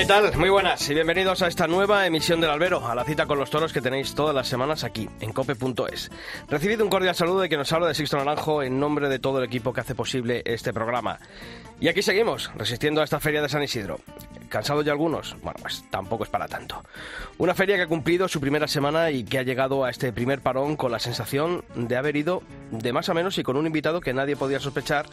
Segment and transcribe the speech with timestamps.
[0.00, 0.34] ¿Qué tal?
[0.38, 3.50] Muy buenas y bienvenidos a esta nueva emisión del Albero, a la cita con los
[3.50, 6.10] toros que tenéis todas las semanas aquí, en cope.es.
[6.48, 9.40] Recibid un cordial saludo de quien nos habla de Sixto Naranjo en nombre de todo
[9.40, 11.18] el equipo que hace posible este programa.
[11.80, 14.00] Y aquí seguimos, resistiendo a esta feria de San Isidro.
[14.48, 15.36] ¿Cansados ya algunos?
[15.42, 16.82] Bueno, pues tampoco es para tanto.
[17.36, 20.40] Una feria que ha cumplido su primera semana y que ha llegado a este primer
[20.40, 24.00] parón con la sensación de haber ido de más a menos y con un invitado
[24.00, 25.04] que nadie podía sospechar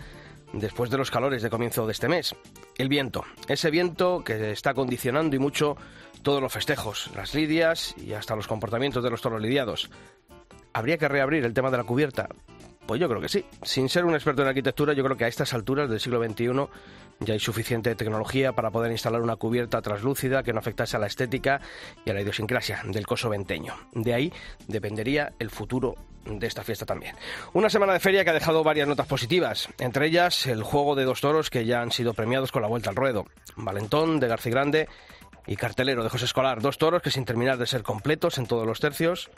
[0.54, 2.36] después de los calores de comienzo de este mes.
[2.78, 5.78] El viento, ese viento que está condicionando y mucho
[6.22, 9.90] todos los festejos, las lidias y hasta los comportamientos de los toros lidiados.
[10.74, 12.30] ¿Habría que reabrir el tema de la cubierta?
[12.88, 13.46] Pues yo creo que sí.
[13.63, 16.68] Sin ser un experto en arquitectura, yo creo que a estas alturas del siglo XXI
[17.20, 21.08] ya hay suficiente tecnología para poder instalar una cubierta translúcida que no afectase a la
[21.08, 21.60] estética
[22.05, 23.76] y a la idiosincrasia del coso venteño.
[23.93, 24.34] De ahí
[24.68, 27.15] dependería el futuro de esta fiesta también.
[27.54, 31.05] Una semana de feria que ha dejado varias notas positivas, entre ellas el juego de
[31.05, 33.26] dos toros que ya han sido premiados con la vuelta al ruedo.
[33.55, 34.88] Valentón de García Grande
[35.46, 38.68] y Cartelero de José Escolar, dos toros que sin terminar de ser completos en todos
[38.68, 39.30] los tercios,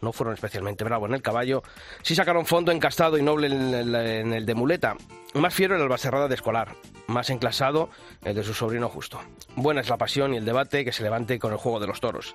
[0.00, 1.62] no fueron especialmente bravos en el caballo,
[2.02, 4.96] sí sacaron fondo encastado y noble en el, en de muleta.
[5.34, 7.90] Más fiero el albacerrada de Escolar, más enclasado
[8.24, 9.20] el de su sobrino justo.
[9.54, 12.00] Buena es la pasión y el debate que se levante con el juego de los
[12.00, 12.34] toros.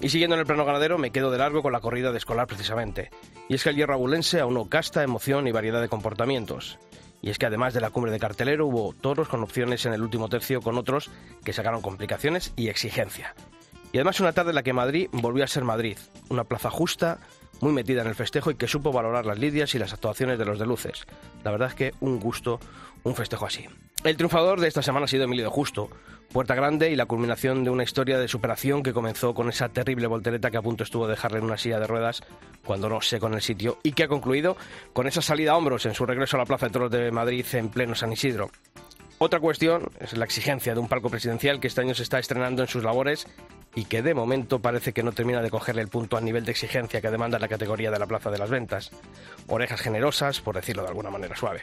[0.00, 2.46] Y siguiendo en el plano ganadero, me quedo de largo con la corrida de escolar
[2.46, 3.10] precisamente.
[3.48, 6.78] Y es que el hierro abulense no casta emoción y variedad de comportamientos.
[7.20, 10.02] Y es que además de la cumbre de cartelero hubo toros con opciones en el
[10.02, 11.10] último tercio con otros
[11.44, 13.34] que sacaron complicaciones y exigencia.
[13.92, 15.98] Y además una tarde en la que Madrid volvió a ser Madrid,
[16.30, 17.18] una plaza justa,
[17.60, 20.44] muy metida en el festejo y que supo valorar las lidias y las actuaciones de
[20.44, 21.06] los de luces.
[21.44, 22.58] La verdad es que un gusto,
[23.04, 23.66] un festejo así.
[24.02, 25.88] El triunfador de esta semana ha sido Emilio de Justo,
[26.32, 30.08] Puerta Grande y la culminación de una historia de superación que comenzó con esa terrible
[30.08, 32.22] voltereta que a punto estuvo de dejarle en una silla de ruedas
[32.64, 34.56] cuando no sé con el sitio y que ha concluido
[34.92, 37.46] con esa salida a hombros en su regreso a la Plaza de Toros de Madrid
[37.52, 38.50] en pleno San Isidro.
[39.18, 42.62] Otra cuestión es la exigencia de un palco presidencial que este año se está estrenando
[42.62, 43.28] en sus labores
[43.74, 46.52] y que de momento parece que no termina de cogerle el punto al nivel de
[46.52, 48.90] exigencia que demanda la categoría de la Plaza de las Ventas.
[49.46, 51.62] Orejas generosas, por decirlo de alguna manera suave.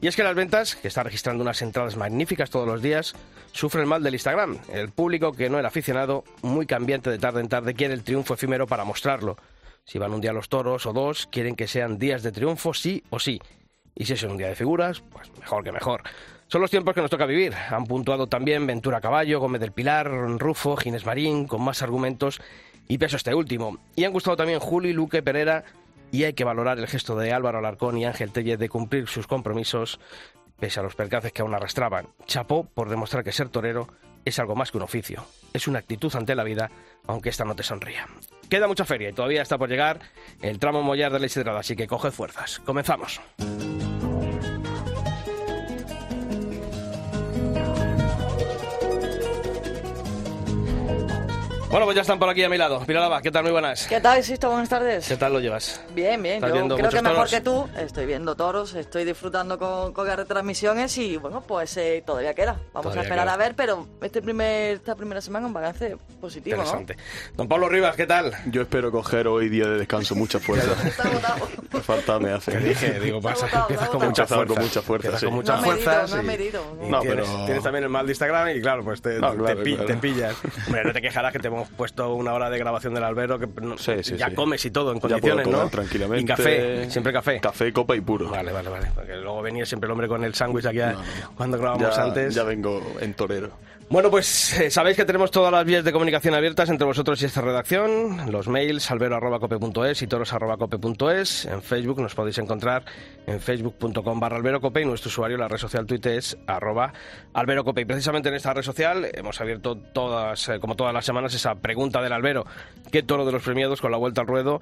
[0.00, 3.14] Y es que las ventas, que está registrando unas entradas magníficas todos los días,
[3.50, 4.58] sufren mal del Instagram.
[4.72, 8.34] El público que no era aficionado, muy cambiante de tarde en tarde, quiere el triunfo
[8.34, 9.36] efímero para mostrarlo.
[9.84, 13.02] Si van un día los toros o dos, quieren que sean días de triunfo sí
[13.10, 13.40] o sí.
[13.96, 16.02] Y si es un día de figuras, pues mejor que mejor.
[16.48, 17.54] Son los tiempos que nos toca vivir.
[17.70, 22.40] Han puntuado también Ventura Caballo, Gómez del Pilar, Rufo, Ginés Marín, con más argumentos
[22.88, 23.76] y peso este último.
[23.96, 25.64] Y han gustado también Juli, Luque, Pereira
[26.10, 29.26] y hay que valorar el gesto de Álvaro Alarcón y Ángel Tellez de cumplir sus
[29.26, 30.00] compromisos
[30.58, 32.08] pese a los percances que aún arrastraban.
[32.26, 33.88] Chapó por demostrar que ser torero
[34.24, 36.70] es algo más que un oficio, es una actitud ante la vida,
[37.06, 38.06] aunque esta no te sonría.
[38.48, 40.00] Queda mucha feria y todavía está por llegar
[40.40, 42.58] el tramo mollar de la Isedrada, así que coge fuerzas.
[42.60, 43.20] Comenzamos.
[51.70, 52.80] Bueno, pues ya están por aquí a mi lado.
[52.86, 53.42] Pilar Lava, ¿qué tal?
[53.42, 53.86] Muy buenas.
[53.86, 54.48] ¿Qué tal, Sisto?
[54.48, 55.06] Buenas tardes.
[55.06, 55.82] ¿Qué tal lo llevas?
[55.94, 56.36] Bien, bien.
[56.36, 57.30] ¿Estás Yo creo que mejor toros?
[57.30, 57.68] que tú.
[57.78, 62.52] Estoy viendo toros, estoy disfrutando con, con las retransmisiones y, bueno, pues eh, todavía queda.
[62.72, 63.34] Vamos Todavía a esperar queda.
[63.34, 66.62] a ver, pero este primer, esta primera semana un balance positivo, ¿no?
[66.62, 66.96] Interesante.
[67.36, 68.32] Don Pablo Rivas, ¿qué tal?
[68.46, 70.70] Yo espero coger hoy día de descanso mucha fuerza.
[71.70, 72.52] Qué falta me hace.
[72.52, 74.54] Te dije, digo, pasa, empiezas con mucha fuerza.
[74.54, 75.26] con mucha fuerza, sí.
[75.26, 76.14] con muchas No fuerzas.
[76.14, 76.62] no medido.
[76.80, 79.36] No, tienes, pero- tienes también el mal de Instagram y claro, pues te, No, te
[79.36, 79.86] claro, pi- claro.
[79.86, 80.34] te pillas.
[80.66, 83.46] Hombre, no te quejarás que te hemos puesto una hora de grabación del albero que
[83.60, 84.34] no- Sí, sí, ya sí.
[84.34, 85.70] comes y todo en Ya puedo condiciones, comer ¿no?
[85.70, 86.22] tranquilamente.
[86.22, 87.40] Y café, siempre café.
[87.40, 88.30] Café, copa y puro.
[88.30, 88.88] Vale, vale, vale.
[88.94, 91.04] Porque luego venía siempre el hombre con el sándwich aquí a- No, no.
[91.36, 92.34] cuando grabamos ya, antes.
[92.34, 93.50] ya vengo en torero.
[93.90, 97.24] Bueno, pues eh, sabéis que tenemos todas las vías de comunicación abiertas entre vosotros y
[97.24, 98.30] esta redacción.
[98.30, 101.46] Los mails albero.cope.es y toros.cope.es.
[101.46, 102.84] En Facebook nos podéis encontrar
[103.26, 106.92] en facebook.com barra alberocope y nuestro usuario, la red social Twitter es arroba
[107.32, 107.80] alberocope.
[107.80, 111.54] Y precisamente en esta red social hemos abierto todas, eh, como todas las semanas, esa
[111.54, 112.44] pregunta del albero.
[112.92, 114.60] ¿Qué toro de los premiados con la vuelta al ruedo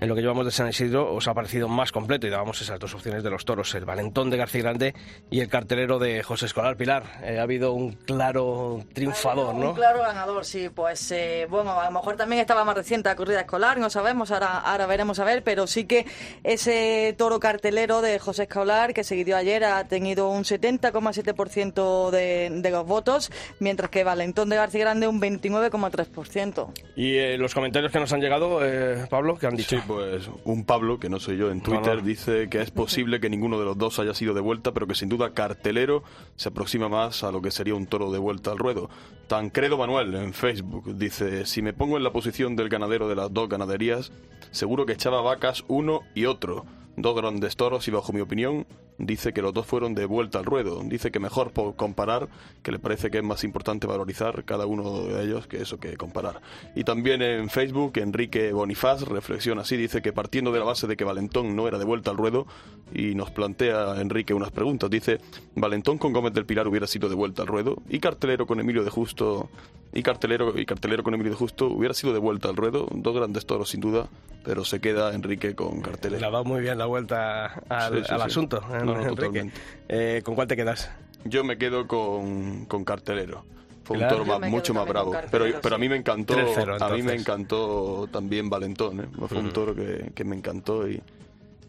[0.00, 2.28] en lo que llevamos de San Isidro os ha parecido más completo?
[2.28, 4.94] Y dábamos esas dos opciones de los toros, el valentón de García Grande
[5.32, 7.02] y el cartelero de José Escolar Pilar.
[7.24, 9.74] Eh, ha habido un claro triunfador, Un ¿no?
[9.74, 10.68] claro ganador, sí.
[10.68, 14.30] Pues eh, bueno, a lo mejor también estaba más reciente la corrida escolar, no sabemos,
[14.30, 16.06] ahora, ahora veremos a ver, pero sí que
[16.44, 22.50] ese toro cartelero de José Escolar que se dio ayer ha tenido un 70,7% de,
[22.50, 23.30] de los votos,
[23.60, 26.18] mientras que Valentón de García Grande un 29,3%.
[26.28, 26.68] 100%.
[26.96, 29.76] Y eh, los comentarios que nos han llegado, eh, Pablo, ¿qué han dicho?
[29.76, 32.02] Sí, pues un Pablo, que no soy yo, en Twitter no.
[32.02, 34.94] dice que es posible que ninguno de los dos haya sido de vuelta, pero que
[34.94, 36.02] sin duda Cartelero
[36.36, 38.90] se aproxima más a lo que sería un toro de vuelta ruedo.
[39.26, 43.32] Tancredo Manuel en Facebook dice, si me pongo en la posición del ganadero de las
[43.32, 44.12] dos ganaderías,
[44.50, 46.64] seguro que echaba vacas uno y otro.
[46.96, 48.66] Dos grandes toros y bajo mi opinión
[48.98, 50.80] dice que los dos fueron de vuelta al ruedo.
[50.84, 52.28] Dice que mejor por comparar,
[52.62, 55.96] que le parece que es más importante valorizar cada uno de ellos que eso que
[55.96, 56.40] comparar.
[56.74, 60.96] Y también en Facebook Enrique Bonifaz reflexiona así, dice que partiendo de la base de
[60.96, 62.46] que Valentón no era de vuelta al ruedo
[62.94, 64.90] y nos plantea Enrique unas preguntas.
[64.90, 65.18] Dice,
[65.54, 68.84] Valentón con Gómez del Pilar hubiera sido de vuelta al ruedo y Cartelero con Emilio
[68.84, 69.48] de Justo
[69.92, 72.88] y Cartelero y Cartelero con Emilio de Justo hubiera sido de vuelta al ruedo.
[72.92, 74.06] Dos grandes toros sin duda,
[74.44, 76.20] pero se queda Enrique con Cartelero.
[76.20, 78.26] Le ha dado muy bien la vuelta al, Sí, sí, al sí.
[78.26, 79.26] asunto, No, en- no, Enrique.
[79.26, 79.60] totalmente.
[79.88, 80.90] Eh, ¿Con cuál te quedas?
[81.24, 83.44] Yo me quedo con, con Cartelero.
[83.84, 85.10] Fue un toro más- mucho más bravo.
[85.12, 89.00] Cartelero, pero, pero a mí me encantó, 3-0, a mí me encantó también Valentón.
[89.00, 89.08] ¿eh?
[89.28, 91.02] Fue un toro que, que me encantó y,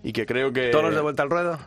[0.04, 0.69] y que creo que...
[0.69, 1.57] ¿Toros de vuelta al ruedo?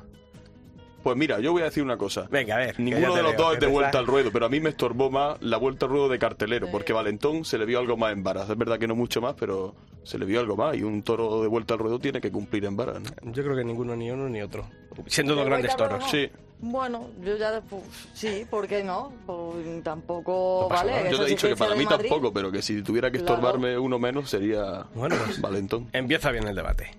[1.03, 2.27] Pues mira, yo voy a decir una cosa.
[2.31, 2.79] Venga, a ver.
[2.79, 5.11] Ninguno de los veo, dos es de vuelta al ruedo, pero a mí me estorbó
[5.11, 8.23] más la vuelta al ruedo de cartelero, porque Valentón se le vio algo más en
[8.23, 8.49] varas.
[8.49, 10.77] Es verdad que no mucho más, pero se le vio algo más.
[10.77, 13.01] Y un toro de vuelta al ruedo tiene que cumplir en varas.
[13.03, 13.33] ¿no?
[13.33, 14.65] Yo creo que ninguno, ni uno, ni otro.
[15.07, 16.05] Siendo dos ¿De grandes toros.
[16.11, 17.83] Sí, Bueno, yo ya, pues,
[18.15, 19.13] sí, ¿por qué no?
[19.27, 21.11] Pues, tampoco, No vale.
[21.11, 23.35] yo te he dicho que para mí Madrid, tampoco, pero que si tuviera que Claro.
[23.35, 25.89] estorbarme uno menos sería Bueno, pues- Valentón.
[25.93, 26.91] Empieza bien el debate.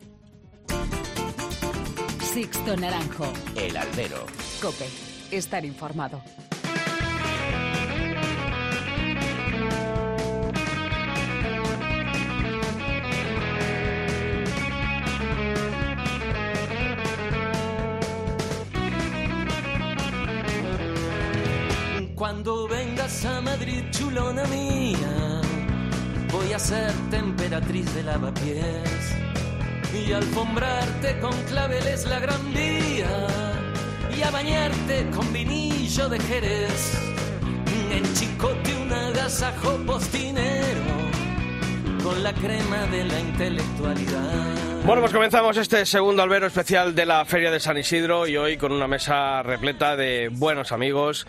[2.33, 3.31] Sixto Naranjo.
[3.56, 4.25] El albero.
[4.59, 4.88] Cope.
[5.30, 6.19] Estar informado.
[22.15, 25.41] Cuando vengas a Madrid, chulona mía,
[26.31, 29.32] voy a ser temperatriz de lavapiés
[29.94, 33.28] y alfombrarte con claveles la gran vía
[34.18, 37.00] y a bañarte con vinillo de Jerez.
[37.92, 40.81] En chicote un agasajo postinero
[42.04, 44.84] con la crema de la intelectualidad.
[44.86, 48.57] Bueno, pues comenzamos este segundo albero especial de la Feria de San Isidro y hoy
[48.57, 51.28] con una mesa repleta de buenos amigos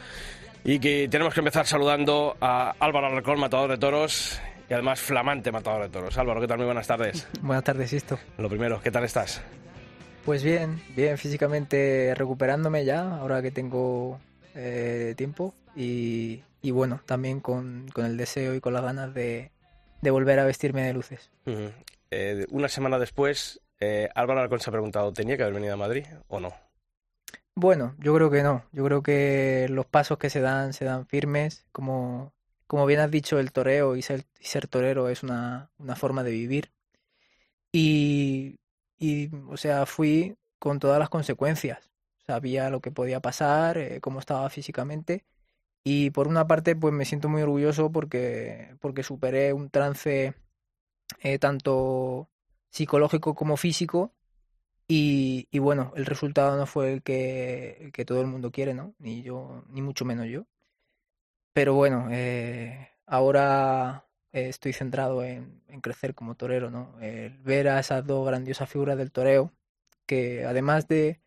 [0.65, 5.53] y que tenemos que empezar saludando a Álvaro Alarcón, matador de toros y además flamante
[5.53, 6.17] matador de toros.
[6.19, 6.59] Álvaro, ¿qué tal?
[6.59, 7.27] Muy buenas tardes.
[7.43, 8.19] Buenas tardes, Sisto.
[8.39, 9.43] Lo primero, ¿qué tal estás?
[10.25, 14.19] Pues bien, bien, físicamente recuperándome ya, ahora que tengo
[14.55, 15.55] eh, tiempo.
[15.77, 19.51] Y, y bueno, también con, con el deseo y con las ganas de,
[20.01, 21.31] de volver a vestirme de luces.
[22.11, 25.79] Eh, una semana después, eh, Álvaro Alarcón se ha preguntado, ¿tenía que haber venido a
[25.79, 26.53] Madrid o no?
[27.57, 28.65] Bueno, yo creo que no.
[28.73, 31.65] Yo creo que los pasos que se dan se dan firmes.
[31.73, 32.34] Como,
[32.75, 34.25] como bien has dicho, el toreo y ser,
[34.69, 36.73] torero es una, forma de vivir.
[37.71, 38.59] Y,
[39.49, 41.89] o sea, fui con todas las consecuencias.
[42.27, 45.25] Sabía lo que podía pasar, eh, cómo estaba físicamente.
[45.85, 50.35] Y por una parte, pues me siento muy orgulloso porque, porque superé un trance
[51.21, 52.29] eh, tanto
[52.71, 54.13] psicológico como físico.
[54.89, 58.75] Y, y bueno, el resultado no fue el que, el que todo el mundo quiere,
[58.75, 58.97] ¿no?
[58.99, 60.45] Ni yo, ni mucho menos yo.
[61.55, 67.01] Pero bueno, eh, ahora eh, estoy centrado en, en crecer como torero, ¿no?
[67.01, 69.53] El ver a esas dos grandiosas figuras del toreo,
[70.05, 71.21] que además de,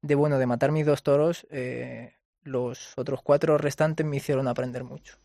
[0.00, 2.14] de bueno, de matar mis dos toros, eh,
[2.44, 5.16] los otros cuatro restantes me hicieron aprender mucho.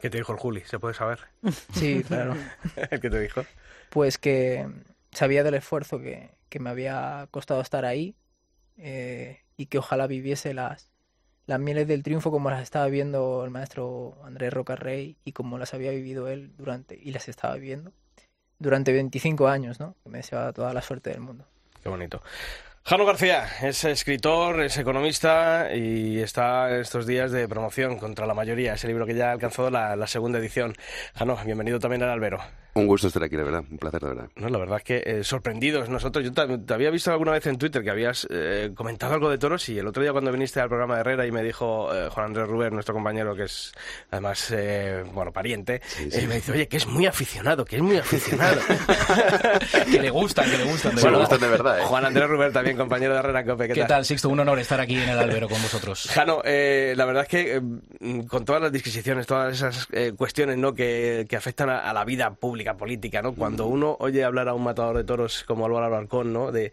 [0.00, 0.62] ¿Qué te dijo el Juli?
[0.66, 1.20] ¿Se puede saber?
[1.72, 2.34] Sí, claro.
[2.90, 3.44] ¿Qué te dijo?
[3.90, 4.66] Pues que
[5.12, 8.16] sabía del esfuerzo que, que me había costado estar ahí
[8.78, 10.90] eh, y que ojalá viviese las,
[11.46, 15.74] las mieles del triunfo como las estaba viendo el maestro Andrés Rocarrey y como las
[15.74, 17.92] había vivido él durante y las estaba viviendo
[18.58, 19.94] durante 25 años, ¿no?
[20.04, 21.46] Me deseaba toda la suerte del mundo.
[21.82, 22.22] Qué bonito.
[22.84, 28.74] Jano García es escritor, es economista y está estos días de promoción contra la mayoría,
[28.74, 30.74] ese libro que ya ha alcanzado la segunda edición.
[31.14, 32.40] Jano, bienvenido también al albero.
[32.76, 33.64] Un gusto estar aquí, de verdad.
[33.70, 34.28] Un placer, de verdad.
[34.36, 36.24] No, la verdad es que eh, sorprendidos nosotros.
[36.24, 39.38] Yo te, te había visto alguna vez en Twitter que habías eh, comentado algo de
[39.38, 42.08] toros y el otro día cuando viniste al programa de Herrera y me dijo eh,
[42.10, 43.72] Juan Andrés Ruber, nuestro compañero que es
[44.10, 46.26] además, eh, bueno, pariente, Sí, eh, sí.
[46.26, 48.60] me dice, oye, que es muy aficionado, que es muy aficionado.
[49.90, 50.94] que le gustan, que le gustan.
[50.94, 51.20] de Sí, verdad.
[51.20, 51.82] gustan de verdad, ¿eh?
[51.84, 53.68] Juan Andrés Ruber también, compañero de Herrera Cope.
[53.68, 54.28] ¿Qué, ¿Qué tal, Sixto?
[54.28, 56.08] Un honor estar aquí en el albero con vosotros.
[56.12, 60.58] Jano, eh, la verdad es que eh, con todas las disquisiciones, todas esas eh, cuestiones
[60.58, 60.74] ¿no?
[60.74, 63.34] que, que afectan a, a la vida pública política, ¿no?
[63.34, 66.52] Cuando uno oye hablar a un matador de toros como Álvaro Alarcón, ¿no?
[66.52, 66.72] De,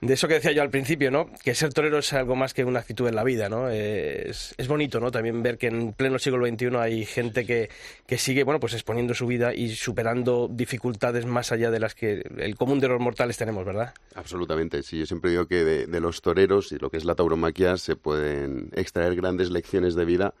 [0.00, 1.28] de eso que decía yo al principio, ¿no?
[1.42, 3.68] Que ser torero es algo más que una actitud en la vida, ¿no?
[3.68, 5.10] Es, es bonito, ¿no?
[5.10, 7.68] También ver que en pleno siglo XXI hay gente que,
[8.06, 12.22] que sigue, bueno, pues exponiendo su vida y superando dificultades más allá de las que
[12.38, 13.94] el común de los mortales tenemos, ¿verdad?
[14.14, 14.98] Absolutamente, sí.
[14.98, 17.96] Yo siempre digo que de, de los toreros y lo que es la tauromaquia se
[17.96, 20.34] pueden extraer grandes lecciones de vida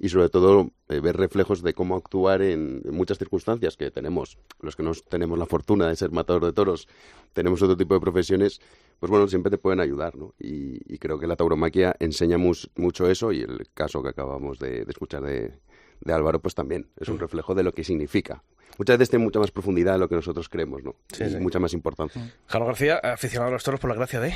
[0.00, 4.38] y sobre todo eh, ver reflejos de cómo actuar en, en muchas circunstancias que tenemos.
[4.60, 6.88] Los que no tenemos la fortuna de ser matador de toros,
[7.32, 8.60] tenemos otro tipo de profesiones,
[9.00, 10.34] pues bueno, siempre te pueden ayudar, ¿no?
[10.38, 14.58] Y, y creo que la tauromaquia enseña mus- mucho eso y el caso que acabamos
[14.58, 15.52] de, de escuchar de,
[16.00, 18.42] de Álvaro, pues también es un reflejo de lo que significa.
[18.78, 20.94] Muchas veces tiene mucha más profundidad de lo que nosotros creemos, ¿no?
[21.12, 22.32] Sí, mucha más importancia.
[22.46, 24.34] Carlos García, aficionado a los toros por la gracia de...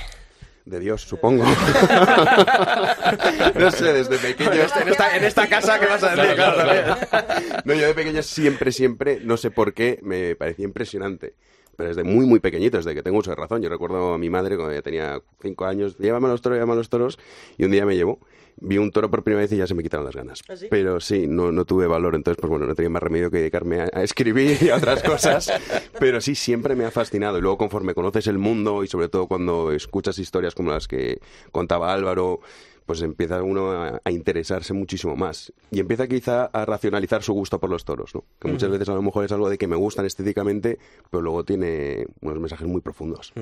[0.64, 1.42] De Dios, supongo.
[3.58, 4.52] no sé, desde pequeño.
[4.52, 6.36] En esta, en esta casa, ¿qué vas a decir?
[6.36, 6.96] Claro, claro?
[7.64, 11.34] No, yo de pequeño siempre, siempre, no sé por qué, me parecía impresionante.
[11.76, 13.60] Pero desde muy, muy pequeñito, desde que tengo uso de razón.
[13.60, 16.74] Yo recuerdo a mi madre cuando ya tenía cinco años, llévame a los toros, llévame
[16.74, 17.18] a los toros,
[17.58, 18.20] y un día me llevó.
[18.56, 20.42] Vi un toro por primera vez y ya se me quitaron las ganas.
[20.48, 20.66] ¿Ah, sí?
[20.70, 23.80] Pero sí, no, no tuve valor, entonces pues bueno, no tenía más remedio que dedicarme
[23.80, 25.52] a, a escribir y a otras cosas.
[25.98, 27.38] Pero sí, siempre me ha fascinado.
[27.38, 31.20] Y luego conforme conoces el mundo y sobre todo cuando escuchas historias como las que
[31.50, 32.40] contaba Álvaro,
[32.86, 35.52] pues empieza uno a, a interesarse muchísimo más.
[35.70, 38.24] Y empieza quizá a racionalizar su gusto por los toros, ¿no?
[38.40, 40.78] Que muchas veces a lo mejor es algo de que me gustan estéticamente,
[41.10, 43.32] pero luego tiene unos mensajes muy profundos.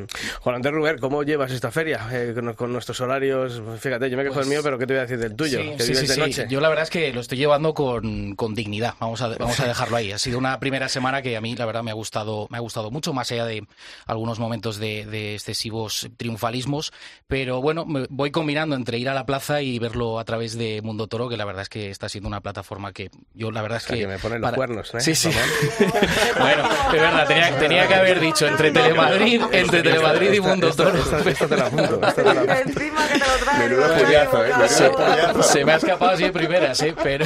[0.41, 2.09] Juan Andrés Ruber, ¿cómo llevas esta feria?
[2.13, 4.95] Eh, con, con nuestros horarios, fíjate, yo me quejo Pues- del mío, pero ¿qué te
[4.95, 5.61] voy a decir del tuyo?
[5.61, 6.21] Sí, que sí, vives sí, de sí.
[6.21, 6.47] noche.
[6.49, 8.95] Yo la verdad es que lo estoy llevando con, con dignidad.
[9.01, 10.13] Vamos a, vamos a dejarlo ahí.
[10.13, 12.61] Ha sido una primera semana que a mí la verdad me ha gustado, me ha
[12.61, 13.67] gustado mucho, más allá de
[14.07, 16.93] algunos momentos de, de excesivos triunfalismos.
[17.27, 20.83] Pero bueno, me voy combinando entre ir a la plaza y verlo a través de
[20.83, 23.79] Mundo Toro, que la verdad es que está siendo una plataforma que yo la verdad
[23.79, 25.01] es O sea, que, que me ponen los cuernos, ¿eh?
[25.01, 25.31] Sí, sí.
[26.41, 30.99] bueno, es verdad, tenía, tenía que haber dicho entre Telemadrid, entre Telemadrid y Mundo Toro.
[30.99, 32.01] Esta te apunto.
[32.05, 32.53] apunto.
[32.53, 33.59] Encima que te lo traen.
[33.71, 34.51] Menudo no, puñazo, ¿eh?
[34.51, 35.43] no, no.
[35.45, 36.93] Se me ha escapado así de primeras, ¿eh?
[37.01, 37.25] Pero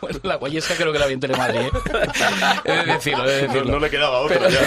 [0.00, 1.70] bueno, la guayesca creo que la vi en Telemadrid, ¿eh?
[2.64, 3.72] He de decirlo, he de No, decirlo.
[3.74, 4.58] no le quedaba otra ya.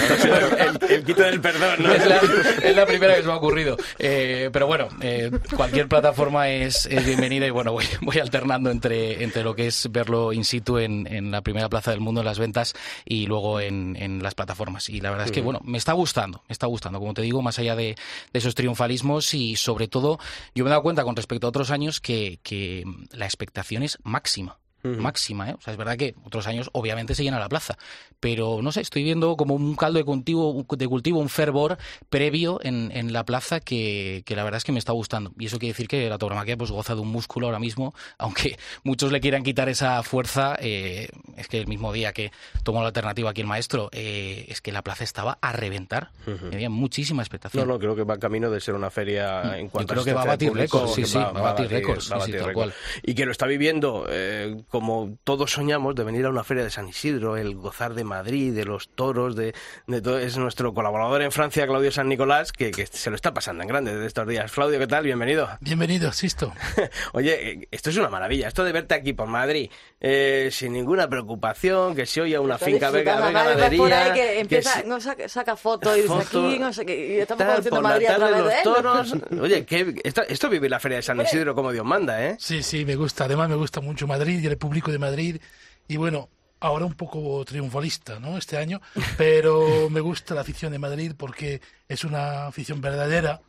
[0.57, 1.93] El, el quito del perdón, ¿no?
[1.93, 2.21] Es la,
[2.61, 3.75] es la primera que se me ha ocurrido.
[3.99, 6.12] Eh, pero bueno, eh, cualquier plataforma
[6.47, 10.43] es, es bienvenida y bueno, voy, voy alternando entre, entre lo que es verlo in
[10.43, 12.73] situ en, en la primera plaza del mundo en las ventas
[13.05, 14.89] y luego en, en las plataformas.
[14.89, 17.41] Y la verdad es que, bueno, me está gustando, me está gustando, como te digo,
[17.41, 17.95] más allá de,
[18.31, 20.19] de esos triunfalismos y sobre todo,
[20.55, 23.97] yo me he dado cuenta con respecto a otros años que, que la expectación es
[24.03, 25.55] máxima máxima, ¿eh?
[25.57, 27.77] O sea, es verdad que otros años obviamente se llena la plaza,
[28.19, 31.77] pero no sé, estoy viendo como un caldo de cultivo, de cultivo un fervor
[32.09, 35.33] previo en, en la plaza que, que la verdad es que me está gustando.
[35.37, 38.57] Y eso quiere decir que la tauromaquia pues goza de un músculo ahora mismo, aunque
[38.83, 42.31] muchos le quieran quitar esa fuerza, eh, es que el mismo día que
[42.63, 46.11] tomó la alternativa aquí el maestro, eh, es que la plaza estaba a reventar,
[46.51, 47.67] había muchísima expectación.
[47.67, 50.13] No, no, creo que va camino de ser una feria en Yo cuanto creo que
[50.13, 52.73] va a batir récords, sí, sí, va a batir récords, sí, sí, tal cual.
[53.01, 56.71] Y que lo está viviendo eh, como todos soñamos de venir a una feria de
[56.71, 59.53] San Isidro, el gozar de Madrid, de los toros, de,
[59.85, 60.17] de todo.
[60.17, 63.69] Es nuestro colaborador en Francia, Claudio San Nicolás, que, que se lo está pasando en
[63.69, 64.51] grande de estos días.
[64.51, 65.03] Claudio, ¿qué tal?
[65.03, 65.47] Bienvenido.
[65.61, 66.51] Bienvenido, Sisto.
[67.13, 69.69] Oye, esto es una maravilla, esto de verte aquí por Madrid,
[70.01, 74.81] eh, sin ninguna preocupación, que si oye a una finca vega, vega ganadería, que empieza,
[74.81, 77.63] si- no saca, saca fotos y dice Foto, aquí, no sé qué, y estamos tal,
[77.63, 78.59] por la Madrid a través de los él.
[78.63, 79.15] toros.
[79.39, 82.37] Oye, que esto, esto vive la feria de San Isidro como Dios manda, ¿eh?
[82.39, 83.25] Sí, sí, me gusta.
[83.25, 85.41] Además, me gusta mucho Madrid y el público de Madrid.
[85.89, 86.29] Y bueno,
[86.61, 88.37] ahora un poco triunfalista, ¿no?
[88.37, 88.81] Este año.
[89.17, 93.41] Pero me gusta la afición de Madrid porque es una afición verdadera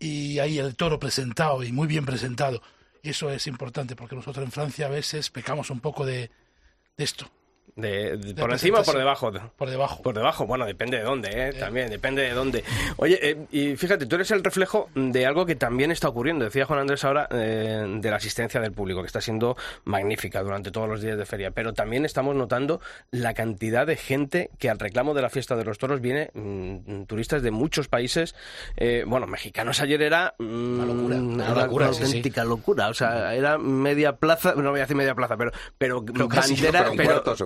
[0.00, 2.60] y ahí el toro presentado y muy bien presentado.
[3.04, 6.32] Y eso es importante porque nosotros en Francia a veces pecamos un poco de,
[6.96, 7.30] de esto,
[7.78, 9.32] De, ¿Por encima o por debajo?
[9.56, 10.02] por debajo.
[10.02, 11.52] Por debajo, bueno, depende de dónde, ¿eh?
[11.52, 12.64] También, depende de dónde.
[12.96, 16.44] Oye, eh, y fíjate, tú eres el reflejo de algo que también está ocurriendo.
[16.44, 20.72] Decía Juan Andrés ahora eh, de la asistencia del público, que está siendo magnífica durante
[20.72, 21.52] todos los días de feria.
[21.52, 22.80] Pero también estamos notando
[23.12, 27.04] la cantidad de gente que al reclamo de la fiesta de los toros viene, mm,
[27.04, 28.34] turistas de muchos países.
[28.76, 30.34] Eh, bueno, mexicanos ayer era.
[30.38, 32.04] mm, Una locura, una una locura, sí, sí.
[32.06, 32.88] auténtica locura.
[32.88, 36.90] O sea, era media plaza, no voy a decir media plaza, pero, pero, casi, pero
[36.90, 36.96] un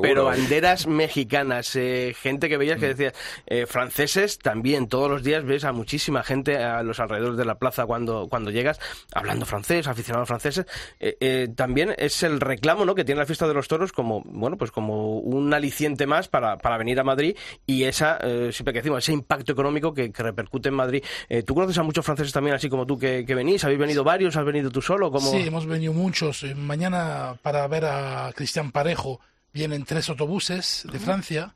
[0.01, 3.15] pero, pero banderas mexicanas, eh, gente que veías que decías,
[3.47, 7.57] eh, franceses también, todos los días ves a muchísima gente a los alrededores de la
[7.57, 8.81] plaza cuando, cuando llegas,
[9.15, 10.67] hablando francés, aficionados franceses.
[11.01, 12.95] Eh, eh, también es el reclamo ¿no?
[12.95, 16.59] que tiene la fiesta de los toros como, bueno, pues como un aliciente más para,
[16.59, 17.37] para venir a Madrid
[17.67, 21.05] y esa, eh, siempre que decimos, ese impacto económico que, que repercute en Madrid.
[21.47, 23.65] ¿Tú conoces a muchos franceses también, así como tú, que, que venís?
[23.65, 24.37] ¿Habéis venido varios?
[24.37, 25.11] ¿Has venido tú solo?
[25.11, 26.45] como Sí, hemos venido muchos.
[26.57, 29.21] Mañana para ver a Cristian Parejo
[29.53, 31.55] vienen tres autobuses de Francia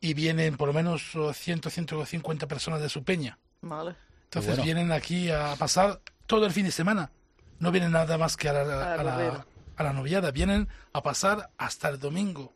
[0.00, 3.38] y vienen por lo menos 100, 150 personas de su peña.
[3.62, 3.94] Vale.
[4.24, 4.64] Entonces Bueno.
[4.64, 7.10] vienen aquí a pasar todo el fin de semana.
[7.58, 9.46] No vienen nada más que a la, a la- corrida.
[9.76, 12.54] a la noviada, vienen a pasar hasta el domingo.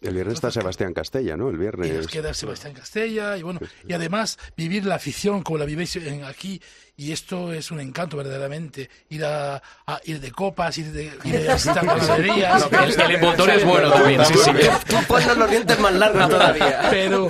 [0.00, 1.48] El viernes está Sebastián Castella, ¿no?
[1.48, 1.92] El Y viernes.
[1.96, 6.22] nos queda Sebastián Castella y bueno, y además vivir la afición como la vivéis en-
[6.24, 6.60] aquí
[6.96, 8.88] y esto es un encanto verdaderamente.
[9.08, 11.46] Ir a, a- ir de copas, ir de, ir de.
[12.78, 14.50] El, el envoltorio es bueno también, sí, sí.
[14.88, 16.86] Tú pones los dientes más largos todavía.
[16.90, 17.28] Pero,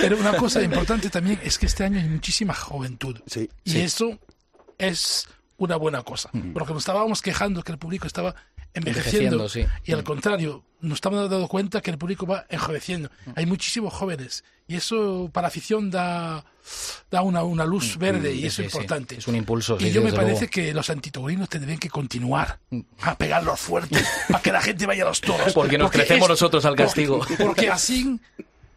[0.00, 3.18] pero una cosa importante también es que este año hay muchísima juventud.
[3.26, 4.18] Sí, Y eso
[4.78, 6.30] es una buena cosa.
[6.54, 8.34] Porque nos estábamos quejando que el público estaba
[8.74, 9.36] envejeciendo.
[9.36, 9.66] Envejeciendo, sí.
[9.84, 13.10] Y al contrario, nos estamos dando cuenta que el público va envejeciendo.
[13.34, 14.44] Hay muchísimos jóvenes.
[14.66, 16.44] Y eso para la afición da,
[17.10, 18.78] da una, una luz verde y sí, eso es sí.
[18.78, 19.16] importante.
[19.16, 20.50] Es un impulso, Y yo me parece luego.
[20.52, 22.60] que los antitaurinos tendrían que continuar
[23.02, 25.52] a pegarlos fuerte para que la gente vaya a los toros.
[25.52, 27.18] Porque nos crecemos nosotros al castigo.
[27.18, 28.20] Porque, porque así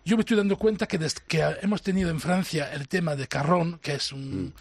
[0.05, 3.27] yo me estoy dando cuenta que desde que hemos tenido en Francia el tema de
[3.27, 4.53] Carrón, que es un,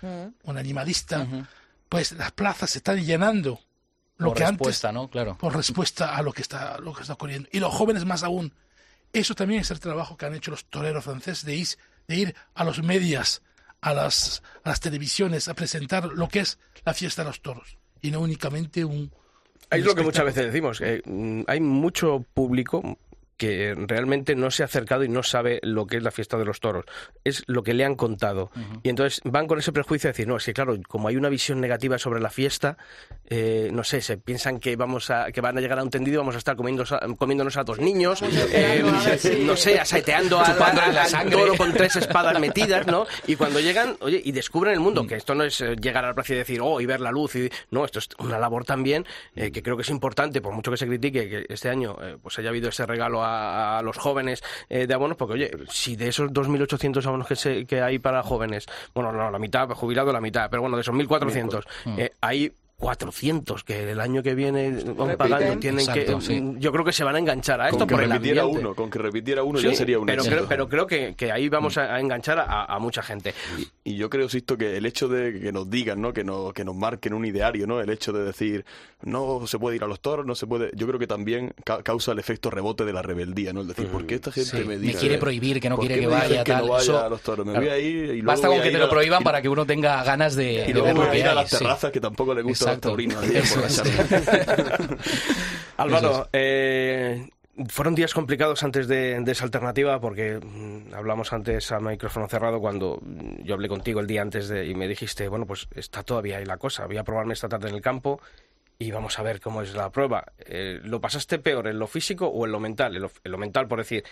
[0.45, 1.27] un animalista,
[1.89, 3.59] pues las plazas se están llenando.
[4.23, 5.09] Lo Por que respuesta, antes, ¿no?
[5.09, 5.37] Claro.
[5.39, 7.49] por respuesta a lo que está lo que está ocurriendo.
[7.53, 8.53] Y los jóvenes más aún.
[9.13, 11.69] Eso también es el trabajo que han hecho los toreros franceses de ir,
[12.09, 13.43] de ir a los medias,
[13.83, 17.77] a las, a las televisiones, a presentar lo que es la fiesta de los toros.
[18.01, 19.13] Y no únicamente un...
[19.71, 20.81] Es un lo que muchas veces decimos.
[21.05, 22.99] mm, hay mucho público
[23.43, 26.45] que realmente no se ha acercado y no sabe lo que es la fiesta de
[26.45, 26.85] los toros.
[27.25, 28.53] Es lo que le han contado.
[28.85, 31.29] Y entonces van con ese prejuicio de decir, no, es que claro, como hay una
[31.29, 32.77] visión negativa sobre la fiesta,
[33.29, 36.15] eh, no sé, se piensan que vamos a, que van a llegar a un tendido
[36.15, 36.85] y vamos a estar comiendo,
[37.19, 41.37] comiéndonos a dos niños, eh, a no sé, asaeteando Chupándole la sangre.
[41.37, 43.07] toro con tres espadas metidas, ¿no?
[43.27, 46.09] Y cuando llegan, oye, y descubren el mundo, que esto no es eh, llegar a
[46.09, 48.65] la plaza y decir, oh, y ver la luz, y no, esto es una labor
[48.65, 51.97] también eh, que creo que es importante, por mucho que se critique que este año
[52.03, 55.51] eh, pues haya habido ese regalo a, a los jóvenes eh, de abonos, porque oye,
[55.69, 59.69] si de esos 2.800 abonos que, se, que hay para jóvenes, bueno, no, la mitad,
[59.71, 61.65] jubilado la mitad, pero bueno, de esos 1.400,
[61.99, 66.43] eh, hay 400 que el año que viene van pagando tienen Exacto, que sí.
[66.59, 68.91] yo creo que se van a enganchar a esto Con que por repitiera uno, con
[68.91, 70.37] que repitiera uno Sí, ya sería un pero éxito.
[70.37, 73.35] creo, pero creo que, que ahí vamos a, a enganchar a, a mucha gente.
[73.85, 76.13] Y yo creo, Sisto, que el hecho de que nos digan, ¿no?
[76.13, 77.81] Que nos, que nos marquen un ideario, ¿no?
[77.81, 78.65] El hecho de decir,
[79.03, 80.71] no se puede ir a los toros, no se puede...
[80.75, 83.61] Yo creo que también ca- causa el efecto rebote de la rebeldía, ¿no?
[83.61, 84.99] El decir, ¿por qué esta gente Sí, me me dice...
[84.99, 86.67] quiere prohibir, que no ¿por quiere que vaya, que tal?
[86.67, 87.47] no vaya Eso- a los toros?
[87.47, 87.67] Me claro.
[87.67, 90.03] voy a ir y luego Basta con que te lo prohíban para que uno tenga
[90.03, 92.01] ganas de, Y de luego ver voy lo a que ir a las terrazas que
[92.01, 92.97] tampoco le gustan a los Exacto.
[92.99, 93.53] es.
[93.53, 94.97] emborracharse.
[95.77, 97.29] Álvaro, eh,
[97.69, 102.61] fueron días complicados antes de, de esa alternativa porque mm, hablamos antes a micrófono cerrado
[102.61, 106.03] cuando mm, yo hablé contigo el día antes de, y me dijiste, bueno, pues está
[106.03, 108.21] todavía ahí la cosa, voy a probarme esta tarde en el campo
[108.79, 110.25] y vamos a ver cómo es la prueba.
[110.39, 112.97] Eh, ¿Lo pasaste peor en lo físico o en lo mental?
[112.97, 114.03] En lo, en lo mental, por decir,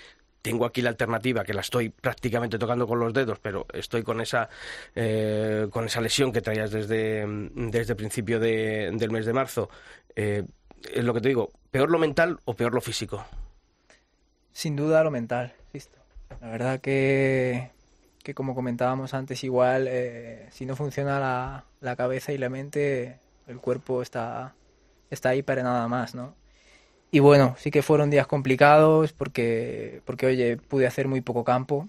[0.42, 4.20] tengo aquí la alternativa que la estoy prácticamente tocando con los dedos, pero estoy con
[4.20, 4.48] esa
[4.94, 7.24] eh, con esa lesión que traías desde,
[7.54, 9.68] desde principio de- del mes de marzo.
[10.16, 10.44] Eh,
[10.94, 13.24] es lo que te digo, ¿peor lo mental o peor lo físico?
[14.52, 15.98] Sin duda lo mental, listo.
[16.40, 17.70] La verdad que,
[18.22, 23.18] que como comentábamos antes, igual eh, si no funciona la, la cabeza y la mente,
[23.46, 24.54] el cuerpo está,
[25.10, 26.34] está ahí para nada más, ¿no?
[27.10, 31.88] Y bueno, sí que fueron días complicados porque, porque oye, pude hacer muy poco campo,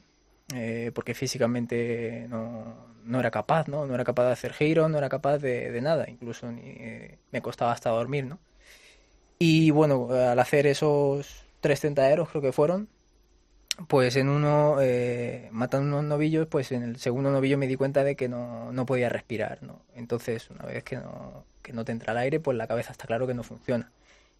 [0.55, 3.85] eh, porque físicamente no, no era capaz, ¿no?
[3.85, 6.75] No era capaz de hacer giro, no era capaz de, de nada, incluso ni,
[7.31, 8.39] me costaba hasta dormir, ¿no?
[9.39, 12.89] Y bueno, al hacer esos tres tentaderos, creo que fueron,
[13.87, 18.03] pues en uno, eh, matando unos novillos, pues en el segundo novillo me di cuenta
[18.03, 19.81] de que no, no podía respirar, ¿no?
[19.95, 23.07] Entonces, una vez que no, que no te entra el aire, pues la cabeza está
[23.07, 23.91] claro que no funciona.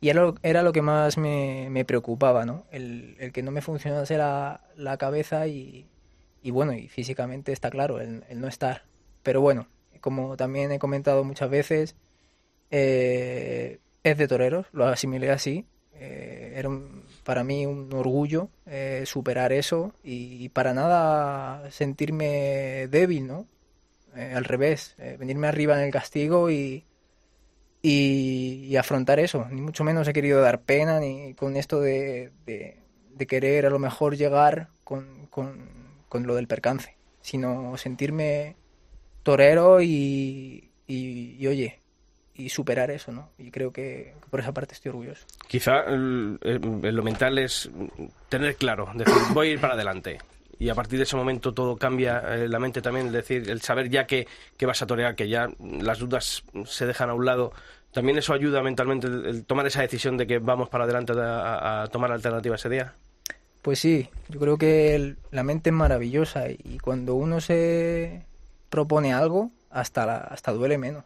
[0.02, 2.66] Y era lo, era lo que más me, me preocupaba, ¿no?
[2.72, 5.86] El, el que no me funcionase la, la cabeza y,
[6.42, 8.84] y bueno, y físicamente está claro, el, el no estar.
[9.24, 9.68] Pero bueno,
[10.02, 11.96] como también he comentado muchas veces,
[12.72, 15.66] eh, es de toreros, lo asimilé así.
[15.96, 23.28] Eh, era un- para mí un orgullo eh, superar eso y, para nada sentirme débil,
[23.28, 23.48] ¿no?
[24.16, 26.84] Al revés, venirme arriba en el castigo y,
[27.82, 29.48] y, afrontar eso.
[29.52, 32.78] Ni mucho menos he querido dar pena ni con esto de, de-
[33.28, 35.70] querer a lo mejor llegar con, con-
[36.10, 38.56] con lo del percance, sino sentirme
[39.24, 41.80] torero y, y- oye,
[42.34, 43.30] y superar eso, ¿no?
[43.38, 45.26] Y creo que, por esa parte estoy orgulloso.
[45.48, 47.70] Quizá el- el- lo mental es
[48.30, 50.18] tener claro, decir, voy a ir para adelante.
[50.62, 53.62] Y a partir de ese momento todo cambia, eh, la mente también, es decir, el
[53.62, 57.26] saber ya que, que vas a torear, que ya las dudas se dejan a un
[57.26, 57.52] lado.
[57.92, 61.88] También eso ayuda mentalmente, el, tomar esa decisión de que vamos para adelante a, a
[61.88, 62.94] tomar alternativa ese día.
[63.64, 68.22] Pues sí, yo creo que la mente es maravillosa y cuando uno se
[68.70, 71.04] propone algo, hasta, la- hasta duele menos.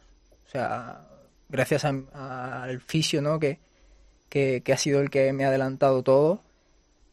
[0.47, 0.99] O sea,
[1.47, 3.39] gracias a- al fisio, ¿no?
[3.39, 3.59] Que,
[4.27, 6.41] que, que ha sido el que me ha adelantado todo,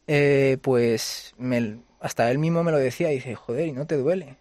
[0.07, 3.95] eh, pues me- hasta él mismo me lo decía y dice, joder, ¿y no te
[3.95, 4.35] duele?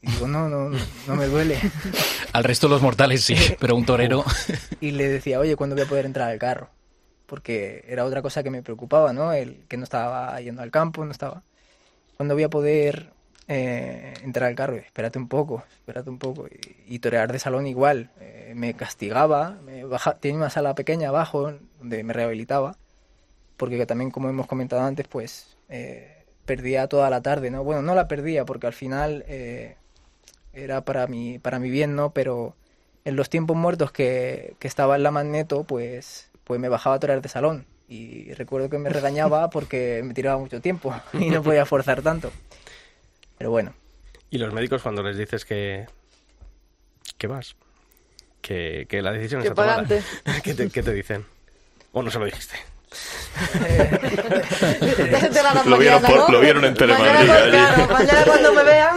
[0.00, 1.58] Y digo, no, no, no, me duele.
[2.32, 4.24] Al resto de los mortales sí, pero un torero.
[4.80, 6.70] Y le decía, oye, ¿cuándo voy a poder entrar al carro?
[7.26, 9.32] Porque era otra cosa que me preocupaba, ¿no?
[9.32, 11.42] El que no estaba yendo al campo, no estaba.
[12.16, 13.10] ¿Cuándo voy a poder
[13.48, 14.76] eh, entrar al carro?
[14.76, 16.46] Y, espérate un poco, espérate un poco.
[16.46, 18.10] Y, y torear de salón igual.
[18.20, 22.76] eh, me castigaba, me baja, tenía una sala pequeña abajo donde me rehabilitaba.
[23.56, 27.64] Porque también, como hemos comentado antes, pues eh, perdía toda la tarde, ¿no?
[27.64, 29.76] Bueno, no la perdía porque al final eh,
[30.52, 32.10] era para mi, para mi bien, ¿no?
[32.10, 32.54] Pero
[33.04, 37.00] en los tiempos muertos que, que estaba en la Magneto, pues, pues me bajaba a
[37.00, 37.66] torear de salón.
[37.88, 42.32] Y recuerdo que me regañaba porque me tiraba mucho tiempo y no podía forzar tanto.
[43.36, 43.74] Pero bueno,
[44.30, 45.86] Y los médicos cuando les dices que...
[47.18, 47.56] que vas?
[48.40, 50.02] Que, que la decisión Que está tomada.
[50.42, 51.24] ¿Qué te, qué te dicen?
[51.92, 52.56] ¿O no se lo dijiste?
[54.80, 56.28] De la Lo vieron por- ¿no?
[56.28, 57.50] lo vieron en Telemadrid Mañana, allí.
[57.50, 58.96] claro, mañana cuando me vean.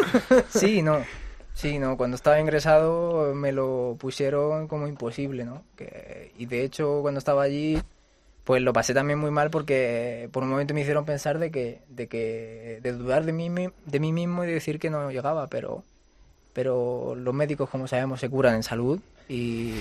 [0.50, 1.00] sí, no.
[1.54, 5.64] Sí, no, cuando estaba ingresado me lo pusieron como imposible, ¿no?
[5.76, 7.82] Que, y de hecho cuando estaba allí,
[8.44, 11.80] pues lo pasé también muy mal porque por un momento me hicieron pensar de que,
[11.90, 15.48] de que, de dudar de mí, mi- de mí mismo y decir que no llegaba,
[15.48, 15.84] pero,
[16.54, 19.74] pero los médicos, como sabemos, se curan en salud y,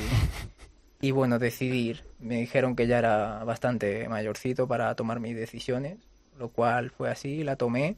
[1.01, 2.05] y bueno, decidir.
[2.19, 5.99] Me dijeron que ya era bastante mayorcito para tomar mis decisiones,
[6.39, 7.97] lo cual fue así, la tomé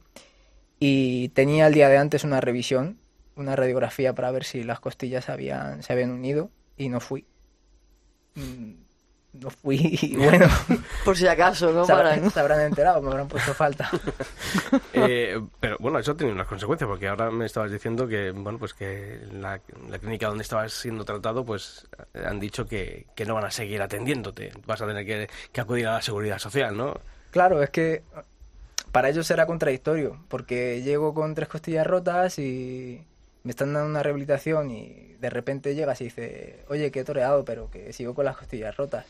[0.79, 2.97] y tenía el día de antes una revisión,
[3.35, 7.25] una radiografía para ver si las costillas habían, se habían unido y no fui.
[8.35, 8.73] Mm,
[9.33, 10.47] No fui y bueno,
[11.05, 11.85] Por si acaso, ¿no?
[11.85, 13.89] se Para, habrán, se habrán enterado, me habrán puesto falta.
[14.93, 18.73] Eh, pero bueno, eso tiene unas consecuencias, porque ahora me estabas diciendo que, bueno, pues
[18.73, 23.45] que la, la clínica donde estabas siendo tratado, pues han dicho que, que no van
[23.45, 24.51] a seguir atendiéndote.
[24.65, 26.99] Vas a tener que, que acudir a la seguridad social, ¿no?
[27.31, 28.03] Claro, es que
[28.91, 33.01] para ellos será contradictorio, porque llego con tres costillas rotas y
[33.43, 37.45] me están dando una rehabilitación y de repente llegas y dice, oye, que he toreado,
[37.45, 39.05] pero que sigo con las costillas rotas.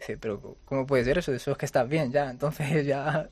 [0.00, 1.32] Dice, pero ¿cómo puede ser eso?
[1.32, 3.28] Eso es que estás bien ya, entonces ya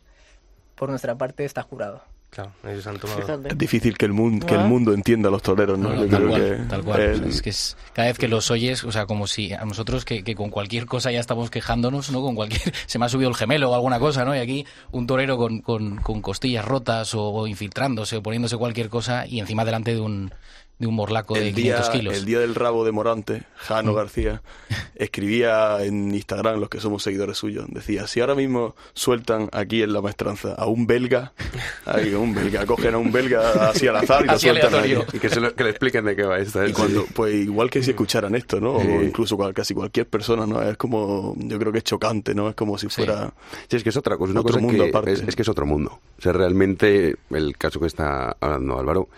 [0.75, 2.03] por nuestra parte estás curado.
[2.31, 3.41] Claro, ellos han tomado...
[3.49, 4.65] Es difícil que el mundo, que el Ah.
[4.67, 5.89] mundo entienda a los toreros, ¿no?
[5.89, 7.01] No, no, Yo tal creo cual, que tal cual.
[7.01, 10.05] el- es que es, cada vez que los oyes, o sea, como si a nosotros
[10.05, 12.21] que, que con cualquier cosa ya estamos quejándonos, ¿no?
[12.21, 14.37] Con cualquier, se me ha subido el gemelo o alguna cosa, ¿no?
[14.37, 18.91] Y aquí un torero con, con, con costillas rotas o, o infiltrándose o poniéndose cualquier
[18.91, 20.31] cosa y encima delante de un,
[20.79, 22.17] de un morlaco de el día, 500 kilos.
[22.17, 23.97] el día del rabo de Morante, Jano Mm.
[23.97, 24.43] García,
[24.95, 29.93] escribía en Instagram, los que somos seguidores suyos, decía, si ahora mismo sueltan aquí en
[29.93, 31.33] la maestranza a un belga,
[31.85, 34.97] ahí, un belga, cogen a un belga así al azar y lo sueltan ahí.
[35.13, 36.63] Y que, se lo- que le expliquen de qué va esto.
[36.63, 36.71] ¿eh?
[36.71, 38.75] Y cuando, pues igual que si escucharan esto, ¿no?
[38.75, 38.89] O Sí.
[39.03, 40.63] incluso cual- casi cualquier persona, ¿no?
[40.63, 42.49] Es como, yo creo que es chocante, ¿no?
[42.51, 43.33] Es como si fuera...
[43.69, 44.31] Sí, es que es otra cosa.
[44.31, 45.13] Una Otro cosa mundo que aparte.
[45.13, 45.99] Es, es que es otro mundo.
[46.19, 49.09] O sea, realmente, el caso que está hablando Álvaro,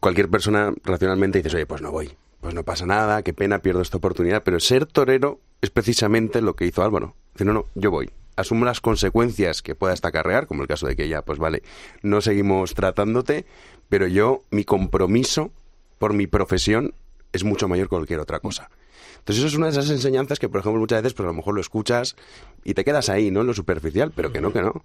[0.00, 2.10] cualquier persona racionalmente dices, oye, pues no voy.
[2.40, 4.42] Pues no pasa nada, qué pena, pierdo esta oportunidad.
[4.42, 7.14] Pero ser torero es precisamente lo que hizo Álvaro.
[7.34, 8.10] Dice, no, no, yo voy.
[8.36, 11.62] Asumo las consecuencias que pueda esta acarrear, como el caso de que ya, pues vale,
[12.02, 13.44] no seguimos tratándote,
[13.90, 15.50] pero yo, mi compromiso
[15.98, 16.94] por mi profesión
[17.32, 18.70] es mucho mayor que cualquier otra cosa.
[19.18, 21.34] Entonces eso es una de esas enseñanzas que, por ejemplo, muchas veces pues a lo
[21.34, 22.16] mejor lo escuchas
[22.64, 23.42] y te quedas ahí, ¿no?
[23.42, 24.82] En lo superficial, pero que no, que no.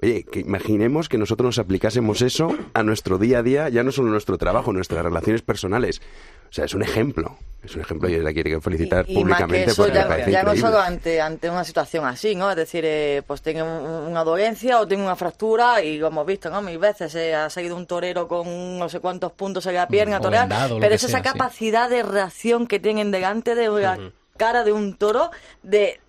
[0.00, 3.90] Oye, que imaginemos que nosotros nos aplicásemos eso a nuestro día a día, ya no
[3.90, 6.00] solo nuestro trabajo, nuestras relaciones personales.
[6.48, 7.36] O sea, es un ejemplo.
[7.64, 9.82] Es un ejemplo y desde aquí hay que felicitar Y- y más que públicamente eso,
[9.82, 10.68] porque me ya, parece ya no increíble.
[10.70, 12.48] solo ante, ante una situación así, ¿no?
[12.48, 16.24] Es decir, eh, pues tengo un- una dolencia o tengo una fractura y lo hemos
[16.24, 16.62] visto, ¿no?
[16.62, 20.20] Mil veces eh, ha seguido un torero con no sé cuántos puntos en la pierna
[20.20, 20.48] torear,
[20.80, 21.24] pero es esa sí.
[21.24, 23.98] capacidad de reacción que tienen delante de la
[24.36, 25.32] cara de un toro
[25.64, 26.00] de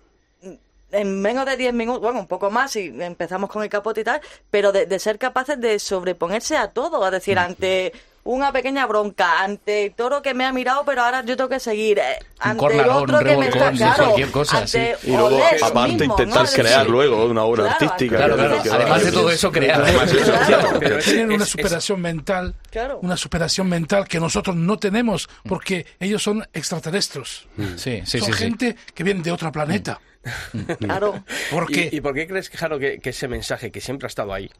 [0.92, 4.04] en menos de 10 minutos, bueno, un poco más y empezamos con el capote y
[4.04, 8.86] tal, pero de, de ser capaces de sobreponerse a todo, es decir, ante una pequeña
[8.86, 12.18] bronca, ante el toro que me ha mirado, pero ahora yo tengo que seguir, eh,
[12.20, 15.08] Un ante el cornalón, otro un que me está revolcón, claro, cualquier cosa, ante sí.
[15.10, 16.22] Y luego, aparte, mismo, ¿no?
[16.22, 18.16] intentar decir, crear luego una obra claro, artística.
[18.18, 18.62] Claro, claro.
[18.72, 19.84] Además de todo eso, crear.
[20.78, 22.54] Pero Tienen una es- superación mental,
[23.00, 27.46] una superación mental que nosotros no tenemos, porque ellos son extraterrestres.
[27.76, 28.32] Sí, sí, son sí, sí.
[28.34, 30.00] gente que viene de otro planeta.
[30.78, 31.24] Claro.
[31.50, 31.88] ¿Por qué?
[31.90, 34.50] ¿Y, y por qué crees, Jaro, que, que ese mensaje que siempre ha estado ahí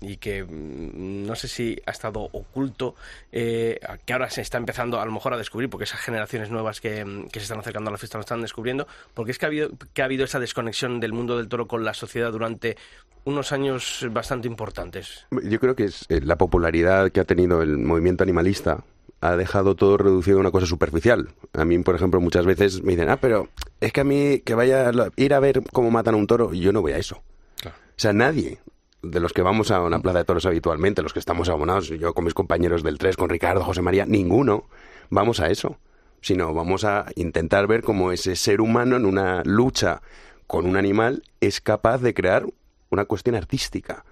[0.00, 2.94] y que mm, no sé si ha estado oculto,
[3.32, 6.80] eh, que ahora se está empezando a lo mejor a descubrir, porque esas generaciones nuevas
[6.80, 9.46] que, mm, que se están acercando a la fiesta lo están descubriendo, porque es que
[9.46, 12.76] ha habido, que ha habido esa desconexión del mundo del toro con la sociedad durante
[13.24, 15.26] unos años bastante importantes.
[15.42, 18.84] Yo creo que es eh, la popularidad que ha tenido el movimiento animalista
[19.20, 21.28] ha dejado todo reducido a una cosa superficial.
[21.52, 23.48] A mí, por ejemplo, muchas veces me dicen, ah, pero
[23.80, 26.52] es que a mí que vaya a ir a ver cómo matan a un toro,
[26.52, 27.22] yo no voy a eso.
[27.66, 28.60] O sea, nadie
[29.02, 32.14] de los que vamos a una plaza de toros habitualmente, los que estamos abonados, yo
[32.14, 34.64] con mis compañeros del 3, con Ricardo, José María, ninguno
[35.10, 35.78] vamos a eso,
[36.20, 40.02] sino vamos a intentar ver cómo ese ser humano en una lucha
[40.46, 42.46] con un animal es capaz de crear
[42.90, 44.04] una cuestión artística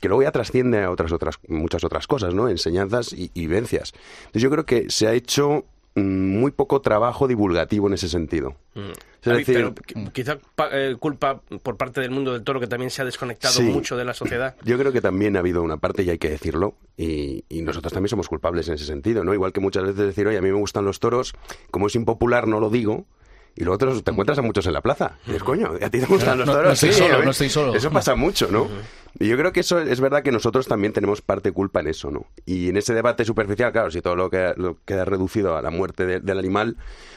[0.00, 2.48] que luego ya trasciende a otras otras muchas otras cosas, ¿no?
[2.48, 3.94] Enseñanzas y, y vivencias.
[4.18, 5.64] Entonces yo creo que se ha hecho
[5.96, 8.56] muy poco trabajo divulgativo en ese sentido.
[8.74, 8.80] Mm.
[8.90, 10.38] Es David, decir, pero qu- quizá
[10.72, 13.62] eh, culpa por parte del mundo del toro que también se ha desconectado Sí.
[13.62, 14.56] mucho de la sociedad.
[14.64, 17.92] Yo creo que también ha habido una parte, y hay que decirlo, y, y nosotros
[17.92, 19.32] también somos culpables en ese sentido, ¿no?
[19.32, 21.32] Igual que muchas veces decir, oye, a mí me gustan los toros,
[21.70, 23.06] como es impopular no lo digo,
[23.56, 25.18] y luego te, los- te encuentras a muchos en la plaza.
[25.24, 26.72] Y dices, coño, ¿a ti te gustan los No- no toros?
[26.74, 27.74] estoy Sí, solo, mí- no estoy solo.
[27.74, 28.68] Eso pasa mucho, ¿no?
[29.20, 32.10] Y yo creo que eso es verdad que nosotros también tenemos parte culpa en eso,
[32.10, 32.26] ¿no?
[32.46, 35.70] Y en ese debate superficial, claro, si todo lo que lo queda reducido a la
[35.70, 36.74] muerte de- del animal,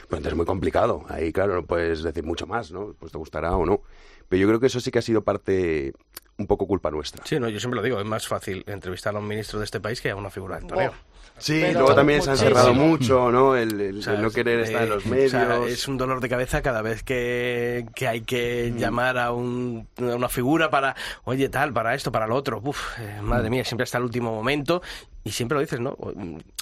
[0.08, 1.04] pues entonces es muy complicado.
[1.08, 2.94] Ahí, claro, no puedes decir mucho más, ¿no?
[3.00, 3.82] Pues te gustará o no.
[4.28, 5.92] Pero yo creo que eso sí que ha sido parte,
[6.38, 7.24] un poco culpa nuestra.
[7.26, 9.80] Sí, no, yo siempre lo digo, es más fácil entrevistar a un ministro de este
[9.80, 10.92] país que a una figura del toreo.
[11.36, 12.56] Sí, Pero luego también se han muchísimo.
[12.58, 13.56] cerrado mucho, ¿no?
[13.56, 15.30] El, el- O sea, el no querer estar en eh, los o medios.
[15.30, 18.78] sea, es un dolor de cabeza cada vez que, que hay que Mm.
[18.78, 22.60] llamar a, un- a una figura para, oye, tal, para esto, para lo otro.
[22.64, 23.24] Uf, eh, Mm.
[23.24, 24.80] madre mía, siempre hasta el último momento.
[25.24, 25.94] Y siempre lo dices, ¿no?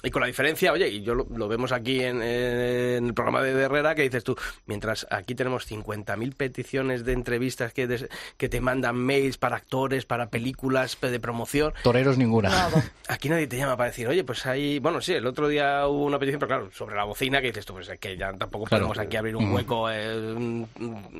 [0.03, 3.41] Y con la diferencia, oye, y yo lo, lo vemos aquí en, en el programa
[3.41, 4.35] de Herrera, que dices tú,
[4.65, 10.05] mientras aquí tenemos 50.000 peticiones de entrevistas que, des- que te mandan mails para actores,
[10.05, 12.49] para películas de promoción, Toreros ninguna.
[13.09, 14.79] Aquí nadie te llama para decir, oye, pues hay.
[14.79, 17.65] Bueno, sí, el otro día hubo una petición, pero claro, sobre la bocina, que dices
[17.65, 18.85] tú, pues es que ya tampoco Claro.
[18.87, 19.53] podemos aquí abrir un Mm.
[19.53, 20.67] hueco en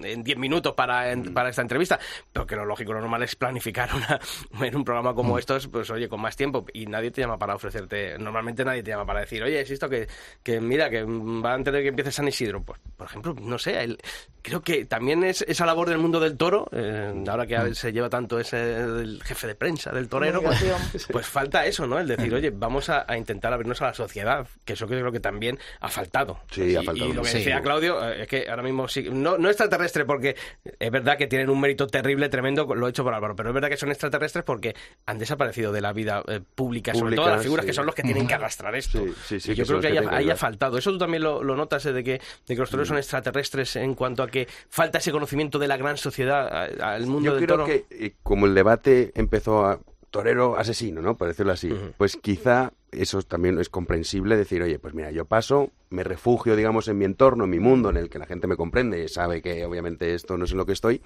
[0.03, 1.99] en 10 minutos para, en- para esta entrevista.
[2.31, 4.19] Pero que lo lógico, lo normal es planificar una,
[4.65, 5.39] en un programa como Mm.
[5.39, 6.65] estos, pues oye, con más tiempo.
[6.73, 8.17] Y nadie te llama para ofrecerte.
[8.17, 10.07] Normalmente nadie te llama para decir, oye, es esto que,
[10.43, 12.61] que mira, que va antes de que empiece San Isidro.
[12.63, 13.97] Pues, por ejemplo, no sé, el-
[14.41, 17.73] creo que también es esa labor del mundo del toro, eh, ahora que Mm.
[17.75, 21.99] se lleva tanto ese del jefe de prensa del torero, pues, pues falta eso, ¿no?
[21.99, 25.19] El decir, oye, vamos a, a intentar abrirnos a la sociedad, que eso creo que
[25.19, 26.39] también ha faltado.
[26.51, 27.63] Sí, ha Y- faltado Y, lo que decía Sí.
[27.63, 30.35] Claudio, eh, es que ahora mismo sí, no, no extraterrestre, porque
[30.79, 33.69] es verdad que tienen un mérito terrible, tremendo, lo hecho por Álvaro, pero es verdad
[33.69, 37.41] que son extraterrestres porque han desaparecido de la vida eh, pública, sobre Pública, todo las
[37.43, 37.67] figuras sí.
[37.67, 38.99] que son los que tienen que arrastrar esto.
[38.99, 40.37] Sí, sí, sí, y yo creo que que ha- ha ayudar.
[40.37, 40.77] faltado.
[40.77, 43.75] Eso tú también lo, lo notas eh, de que, de que los toreros son extraterrestres
[43.77, 47.45] en cuanto a que falta ese conocimiento de la gran sociedad, al mundo Yo del
[47.45, 47.65] creo toro.
[47.67, 49.79] que eh, como el debate empezó a
[50.11, 51.17] torero asesino, ¿no?
[51.17, 55.71] Por decirlo así, pues quizá eso también es comprensible decir, oye, pues mira, yo paso,
[55.89, 58.57] me refugio, digamos, en mi entorno, en mi mundo, en el que la gente me
[58.57, 61.01] comprende, sabe que obviamente esto no es en lo que estoy,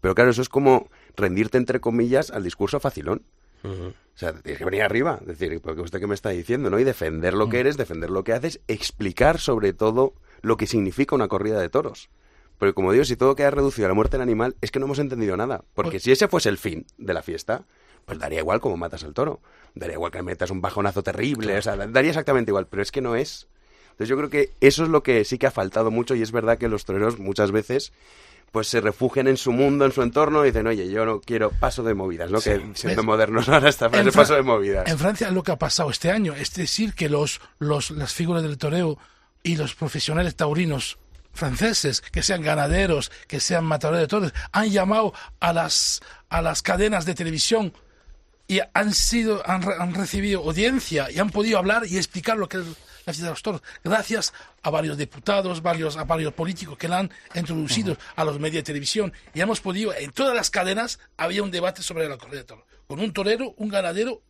[0.00, 3.22] pero claro, eso es como rendirte entre comillas al discurso facilón.
[3.64, 6.78] O sea, tienes que venir arriba, decir, porque usted qué me está diciendo, ¿no?
[6.78, 11.14] Y defender lo que eres, defender lo que haces, explicar sobre todo lo que significa
[11.14, 12.08] una corrida de toros.
[12.58, 14.86] Porque como digo, si todo queda reducido a la muerte del animal, es que no
[14.86, 15.62] hemos entendido nada.
[15.74, 17.62] Porque Pues- si ese fuese el fin de la fiesta,
[18.04, 19.40] pues daría igual como matas al toro.
[19.74, 22.90] Daría igual que le metas un bajonazo terrible, o sea, daría exactamente igual, pero es
[22.90, 23.46] que no es.
[23.90, 26.32] Entonces yo creo que eso es lo que sí que ha faltado mucho y es
[26.32, 27.92] verdad que los toreros muchas veces
[28.50, 31.50] pues se refugian en su mundo, en su entorno y dicen, oye, yo no quiero
[31.50, 32.40] paso de movidas, ¿no?
[32.40, 34.88] que siendo modernos ahora En Fra- paso de movidas.
[34.90, 38.42] En Francia lo que ha pasado este año es decir que los, los, las figuras
[38.42, 38.96] del toreo
[39.42, 40.96] y los profesionales taurinos
[41.38, 46.62] franceses, que sean ganaderos, que sean matadores de toros, han llamado a las, a las
[46.62, 47.72] cadenas de televisión
[48.46, 52.56] y han sido han, han recibido audiencia y han podido hablar y explicar lo que
[52.58, 56.88] es la fiesta de los toros gracias a varios diputados varios a varios políticos que
[56.88, 60.98] la han introducido a los medios de televisión y hemos podido en todas las cadenas
[61.18, 64.22] había un debate sobre la corrida de toros con un torero un ganadero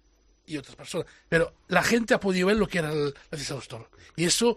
[0.47, 3.59] y otras personas pero la gente ha podido ver lo que era la fiesta de
[3.61, 3.87] los toros.
[4.17, 4.57] Y eso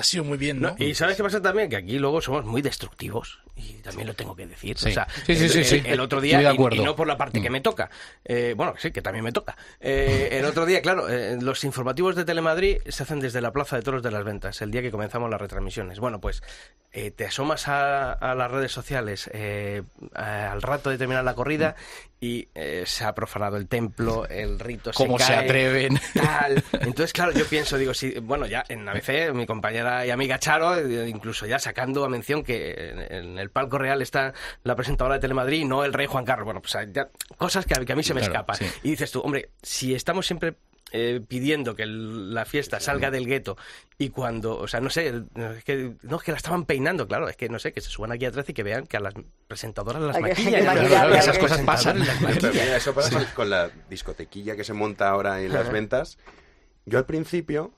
[0.00, 0.74] ha sido muy bien ¿no?
[0.78, 4.14] No, y sabes qué pasa también que aquí luego somos muy destructivos y también lo
[4.14, 4.88] tengo que decir Sí.
[4.88, 7.60] o sea, Sí, sí, el, otro día y- y, no por la parte que me
[7.60, 7.90] toca
[8.24, 12.16] Eh, bueno sí que también me toca Eh, el otro día claro eh, los informativos
[12.16, 14.90] de Telemadrid se hacen desde la Plaza de Toros de las Ventas el día que
[14.90, 16.42] comenzamos las retransmisiones bueno pues
[16.92, 19.82] eh, te asomas a, a las redes sociales eh,
[20.14, 21.74] al rato de terminar la corrida
[22.22, 25.98] y eh, se ha profanado el templo el rito ¿Cómo se atreven?
[26.14, 26.62] tal.
[26.80, 30.78] Entonces, claro, yo pienso, digo, sí, bueno, ya en ABC, mi compañera y amiga Charo,
[31.06, 35.20] incluso ya sacando a mención que en, en el palco real está la presentadora de
[35.20, 36.44] Telemadrid, no el rey Juan Carlos.
[36.44, 38.56] Bueno, pues ya cosas que, a- que a mí se me Claro, escapan.
[38.56, 38.66] sí.
[38.82, 40.54] Y dices tú, hombre, si estamos siempre
[40.92, 43.56] eh, pidiendo que el- la fiesta salga del gueto
[43.96, 45.06] y cuando, o sea, no sé,
[45.56, 47.90] es que, no, es que la estaban peinando, claro, es que no sé, que se
[47.90, 49.14] suban aquí a 13 y que vean que a las
[49.46, 50.64] presentadoras las maquillan.
[50.88, 52.00] Claro, esas cosas pasan.
[52.00, 56.18] Mira, eso pasa con, con la discotequilla que se monta ahora en las ventas.
[56.86, 57.72] Yo al principio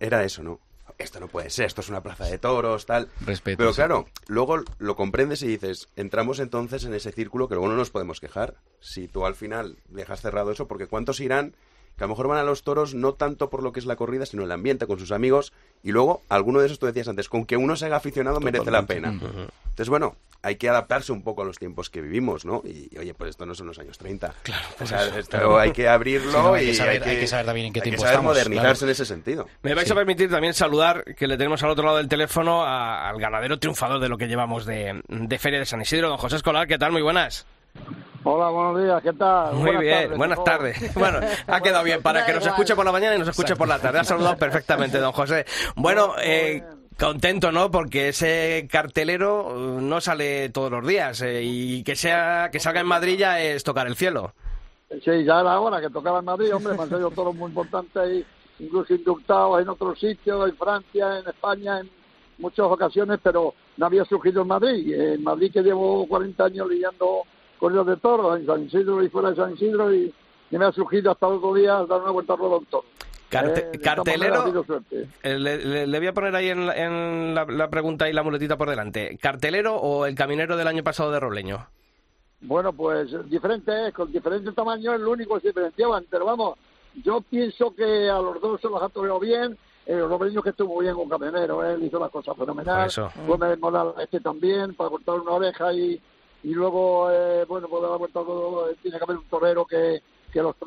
[0.00, 0.58] era eso, ¿no?
[0.98, 3.08] Esto no puede ser, esto es una plaza de toros, tal.
[3.24, 7.68] Respeto, Pero claro, luego lo comprendes y dices, entramos entonces en ese círculo que luego
[7.68, 8.56] no nos podemos quejar.
[8.80, 11.54] Si tú al final dejas cerrado eso, porque ¿cuántos irán?
[11.98, 13.96] Que a lo mejor van a los toros no tanto por lo que es la
[13.96, 15.52] corrida, sino el ambiente con sus amigos.
[15.82, 18.70] Y luego, alguno de esos tú decías antes, con que uno se haga aficionado merece
[18.70, 19.08] la pena.
[19.10, 22.62] Entonces, bueno, hay que adaptarse un poco a los tiempos que vivimos, ¿no?
[22.64, 24.32] Y, oye, pues esto no son los años 30.
[24.44, 24.66] Claro,
[25.30, 27.72] Pero hay que abrirlo Sí, no, hay y que saber- hay que saber también en
[27.72, 28.86] qué hay que saber estamos, modernizarse claro.
[28.86, 29.48] en ese sentido.
[29.62, 33.08] Me vais a permitir también saludar, que le tenemos al otro lado del teléfono a-
[33.08, 36.36] al ganadero triunfador de lo que llevamos de, de Feria de San Isidro, don José
[36.36, 36.92] Escolar, ¿qué tal?
[36.92, 37.44] Muy buenas.
[38.30, 39.54] Hola, buenos días, ¿qué tal?
[39.54, 40.94] Muy Buenas bien, tardes, buenas tardes.
[40.94, 43.66] Bueno, ha quedado bien para que nos escuche por la mañana y nos escuche por
[43.66, 44.00] la tarde.
[44.00, 45.46] Ha saludado perfectamente, don José.
[45.76, 46.62] Bueno, eh,
[46.98, 47.70] contento, ¿no?
[47.70, 52.80] Porque ese cartelero eh, no sale todos los días eh, y que sea que salga
[52.80, 54.34] en Madrid ya es tocar el cielo.
[54.90, 57.96] Sí, ya era hora que tocaba en Madrid, hombre, me han salido toros muy importantes
[57.96, 58.22] ahí,
[58.58, 61.90] incluso inductados en otros sitios, en Francia, en España, en
[62.36, 64.92] muchas ocasiones, pero no había surgido en Madrid.
[64.92, 67.22] En Madrid que llevo 40 años lidiando
[67.58, 70.12] corridas de toros, en San Isidro y fuera de San Isidro, y,
[70.50, 72.84] y me ha surgido hasta otro día dar una vuelta a rueda a un toro.
[73.28, 74.80] Carte- Eh, cartelero, manera
[75.22, 78.12] eh, le, le- le voy a poner ahí en, la- en la, la pregunta y
[78.14, 79.18] la muletita por delante.
[79.20, 81.66] ¿Cartelero o el caminero del año pasado de Robleño?
[82.40, 86.06] Bueno, pues diferentes, con diferentes tamaños, es lo único que se diferenciaban.
[86.08, 86.56] Pero vamos,
[87.04, 89.58] yo pienso que a los dos se los ha toreado bien.
[89.84, 92.86] Eh, Robleño que estuvo bien con Camionero, él hizo las cosas fenomenal.
[92.86, 93.10] eso.
[93.26, 96.00] Gómez Moral este también, para cortar una oreja y,
[96.42, 100.00] y luego, eh, bueno, pues la vuelta todo, eh, tiene que haber un torero que,
[100.32, 100.66] que los que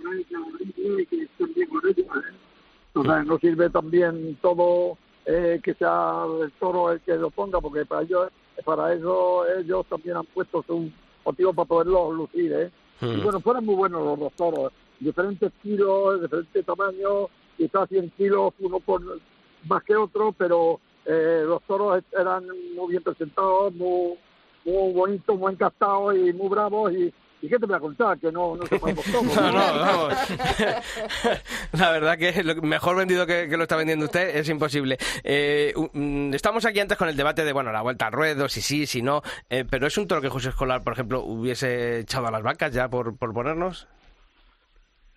[0.59, 2.07] limpie y que estén bien con ellos.
[2.07, 3.23] ¿eh?
[3.25, 8.01] No sirve también todo eh, que sea el toro el que lo ponga, porque para
[8.01, 8.29] ellos,
[8.65, 10.91] para eso ellos también han puesto su
[11.23, 12.71] motivo para poderlos lucir, ¿eh?
[12.99, 13.19] Mm.
[13.19, 18.53] Y bueno, fueron muy buenos los dos toros, diferentes kilos, diferentes tamaños, quizás 100 kilos
[18.59, 19.01] uno por
[19.67, 24.17] más que otro, pero eh, los toros eran muy bien presentados, muy,
[24.65, 28.19] muy bonitos, muy encastados y muy bravos y, ¿y qué te voy a contar?
[28.19, 28.95] Que no, no se todos.
[29.35, 30.13] No, no, vamos.
[31.73, 34.97] La verdad que lo mejor vendido que, que lo está vendiendo usted es imposible.
[35.23, 38.61] Eh, mm, estamos aquí antes con el debate de, bueno, la vuelta al ruedo, si
[38.61, 42.27] sí, si no, eh, pero es un toro que José Escolar, por ejemplo, hubiese echado
[42.27, 43.87] a las vacas ya por, por ponernos.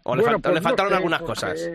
[0.04, 1.66] ¿O le, pues le no faltaron algunas cosas?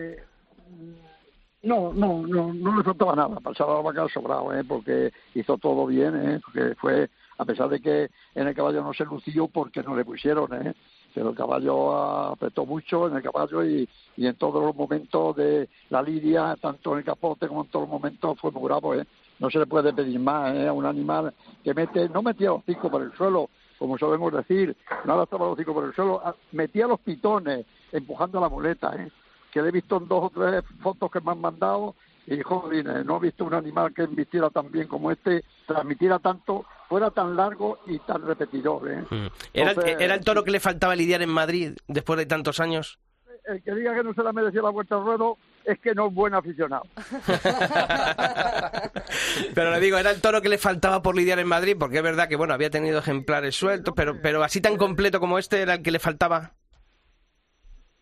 [1.62, 3.38] No, no, no, no le faltaba nada.
[3.40, 4.64] Pasaba la vaca sobrado, ¿eh?
[4.66, 6.40] porque hizo todo bien, ¿eh?
[6.44, 10.04] porque fue, a pesar de que en el caballo no se lució porque no le
[10.04, 10.74] pusieron, ¿eh?
[11.14, 11.96] pero el caballo
[12.32, 16.92] apretó mucho en el caballo y, y en todos los momentos de la lidia, tanto
[16.92, 18.94] en el capote como en todos los momentos, fue muy bravo.
[18.94, 19.06] ¿eh?
[19.38, 20.68] No se le puede pedir más ¿eh?
[20.68, 21.32] a un animal
[21.64, 23.48] que mete, no metía los hocico por el suelo,
[23.78, 24.76] como solemos decir,
[25.06, 26.22] nada estaba los hocico por el suelo,
[26.52, 29.10] metía los pitones empujando la muleta, ¿eh?
[29.50, 31.94] que le he visto en dos o tres fotos que me han mandado
[32.30, 36.20] y joder, eh, no he visto un animal que embistiera tan bien como este, transmitiera
[36.20, 38.88] tanto, fuera tan largo y tan repetidor.
[38.88, 39.02] ¿eh?
[39.10, 39.26] Mm.
[39.52, 43.00] ¿Era, Entonces, ¿Era el toro que le faltaba lidiar en Madrid después de tantos años?
[43.46, 46.06] El que diga que no se la merecía la vuelta al ruedo es que no
[46.06, 46.84] es buen aficionado.
[49.54, 52.02] Pero le digo, era el toro que le faltaba por lidiar en Madrid, porque es
[52.02, 55.74] verdad que, bueno, había tenido ejemplares sueltos, pero, pero así tan completo como este era
[55.74, 56.52] el que le faltaba.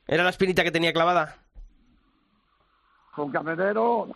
[0.07, 1.48] ¿Era la espinita que tenía clavada?
[3.19, 4.07] Con camionero,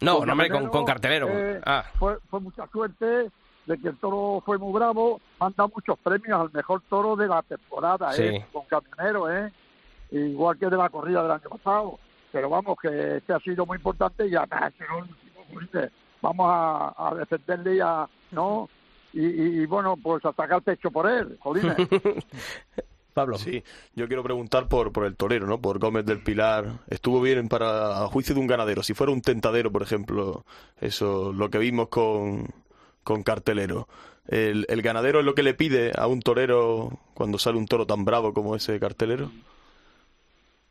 [0.00, 1.28] No, Con no, hombre, con, con cartelero.
[1.30, 3.30] eh, Ah, fue, fue mucha suerte
[3.66, 5.20] de que el toro fue muy bravo.
[5.38, 8.22] Han dado muchos premios al mejor toro de la temporada, Sí.
[8.24, 8.46] ¿eh?
[8.52, 9.52] con camionero, ¿eh?
[10.10, 11.98] igual que de la corrida del año pasado.
[12.32, 14.72] Pero vamos, que este ha sido muy importante y además,
[15.52, 18.68] jolines, vamos a, a defenderle y a, ¿no?
[19.12, 21.76] Y, y- y, bueno, pues a sacar pecho por él, jolines.
[23.10, 23.38] Pablo.
[23.38, 23.62] Sí,
[23.94, 25.60] yo quiero preguntar por, por el torero, ¿no?
[25.60, 26.80] Por Gómez del Pilar.
[26.88, 28.82] Estuvo bien para a juicio de un ganadero.
[28.82, 30.44] Si fuera un tentadero, por ejemplo,
[30.80, 32.46] eso, lo que vimos con,
[33.04, 33.88] con cartelero.
[34.26, 37.86] El, el ganadero es lo que le pide a un torero cuando sale un toro
[37.86, 39.30] tan bravo como ese cartelero.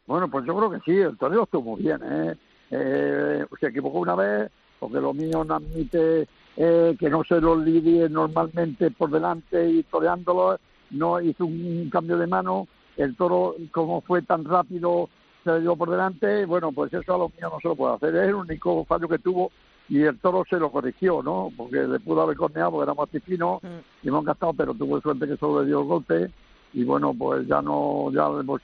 [0.07, 1.99] Bueno, pues yo creo que sí, el torneo estuvo muy bien.
[2.03, 2.35] ¿eh?
[2.71, 4.49] Eh, se equivocó una vez,
[4.79, 9.83] porque lo mío no admite eh, que no se lo lidie normalmente por delante y
[9.83, 10.59] toreándolo.
[10.91, 12.67] No hizo un cambio de mano.
[12.97, 15.09] El toro, como fue tan rápido,
[15.43, 16.45] se le dio por delante.
[16.45, 18.15] Bueno, pues eso a lo mío no se lo puede hacer.
[18.15, 19.51] Es el único fallo que tuvo
[19.89, 21.51] y el toro se lo corrigió, ¿no?
[21.55, 23.59] Porque le pudo haber corneado porque era más fino
[24.03, 26.31] y hemos gastado, pero tuvo suerte que solo le dio el golpe
[26.73, 28.61] y bueno, pues ya no, ya, pues,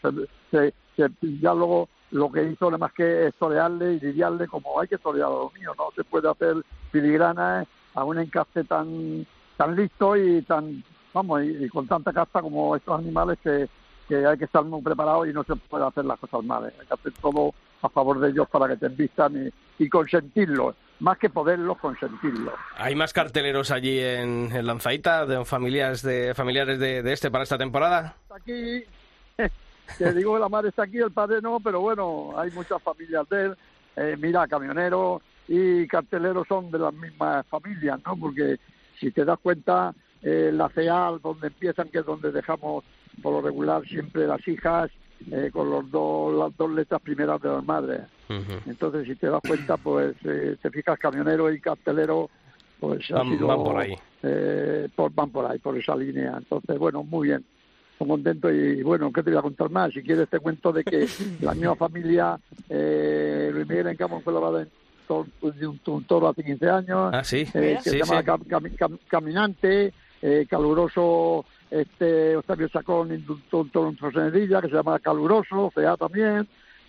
[0.51, 0.73] se,
[1.41, 4.99] ya luego lo que hizo nada más que es torearle y lidiarle como hay que
[4.99, 6.57] torear a los míos, no se puede hacer
[6.91, 7.65] filigrana
[7.95, 9.26] a un encaste tan
[9.57, 10.84] tan listo y tan
[11.16, 13.68] vamos y, con tanta casta como estos animales que,
[14.07, 16.86] que hay que estar muy preparados y no se puede hacer las cosas mal, hay
[16.86, 21.18] que hacer todo a favor de ellos para que te envistan y, y consentirlos, más
[21.18, 22.53] que poderlos consentirlos.
[22.78, 27.43] ¿Hay más carteleros allí en, en Lanzaita, de familias de familiares de, de este para
[27.43, 28.18] esta temporada?
[28.30, 28.84] Aquí
[29.97, 33.45] que digo la madre está aquí, el padre no, pero bueno, hay muchas familias de
[33.45, 33.57] él.
[33.95, 38.18] Eh, mira, camioneros y carteleros son de las mismas familias, ¿no?
[38.18, 38.57] Porque
[38.99, 39.93] si te das cuenta,
[40.28, 42.84] eh, la CEAL, donde empiezan, que es donde dejamos
[43.21, 44.89] por lo regular siempre las hijas,
[45.32, 48.01] eh, con los dos, las dos letras primeras de las madres.
[48.65, 52.30] Entonces, si te das cuenta, pues eh, te fijas camionero y cartelero,
[52.80, 53.95] pues Van- sido, van por ahí.
[54.23, 56.34] eh, por- van por ahí, por esa línea.
[56.38, 57.45] Entonces, bueno, muy bien.
[57.93, 59.93] Estoy contento y bueno, ¿qué te voy a contar más?
[59.93, 61.07] Si quieres te cuento de que
[61.39, 64.69] la misma familia, eh, Luis Miguel en Campo fue en
[65.07, 67.45] tor- de un, un toro hace 15 años, Ah, sí.
[67.53, 68.26] eh, que Sí, se llama sí.
[68.28, 74.70] Cam- Cam- Cam- Caminante, eh, caluroso este Octavio Chacón inductó un toro en Trosenedilla, que
[74.70, 76.47] se llama Caluroso, FEA también,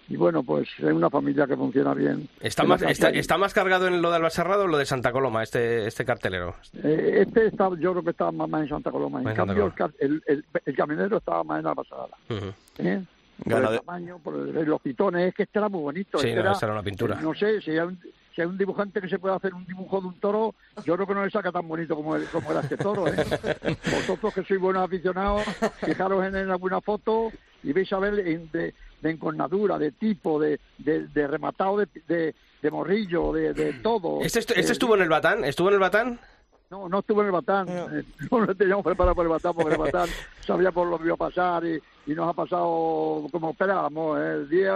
[0.08, 2.28] y bueno, pues es una familia que funciona bien.
[2.40, 5.42] ¿Está más, está, está más cargado en lo de Albaserrado o lo de Santa Coloma,
[5.42, 6.54] este, este cartelero?
[6.84, 9.20] Eh, este está, yo creo que estaba más, más en Santa Coloma.
[9.22, 12.08] En cambio, el, el, el, el camionero estaba más en la pasada.
[12.30, 12.52] Ujú.
[12.78, 13.02] ¿eh?
[13.42, 16.18] Por Ganade- el tamaño, por el- los pitones, es que este era muy bonito.
[16.18, 17.20] Sí, este no, era una pintura.
[17.20, 17.98] No sé, si hay, un,
[18.36, 21.06] si hay un dibujante que se puede hacer un dibujo de un toro, yo creo
[21.06, 23.08] que no le saca tan bonito como, el- como era este toro.
[23.08, 23.14] ¿eh?
[23.90, 25.42] Vosotros que sois buenos aficionados,
[25.84, 27.32] fijaros en, en alguna foto
[27.62, 31.88] y veis a ver en- de, de encornadura, de tipo, de, de, de rematado de,
[32.06, 34.20] de, de morrillo, de, de todo.
[34.20, 35.42] ¿Este, estu- este Eh, estuvo en el Batán?
[35.44, 36.20] ¿Estuvo en el Batán?
[36.68, 37.66] no, no estuve en el Batán.
[37.70, 40.08] Eh, No lo teníamos preparado por el Batán, porque el Batán
[40.40, 44.18] sabía por lo que iba a pasar y, y nos ha pasado como esperábamos.
[44.20, 44.44] ¿eh?
[44.50, 44.72] Diez,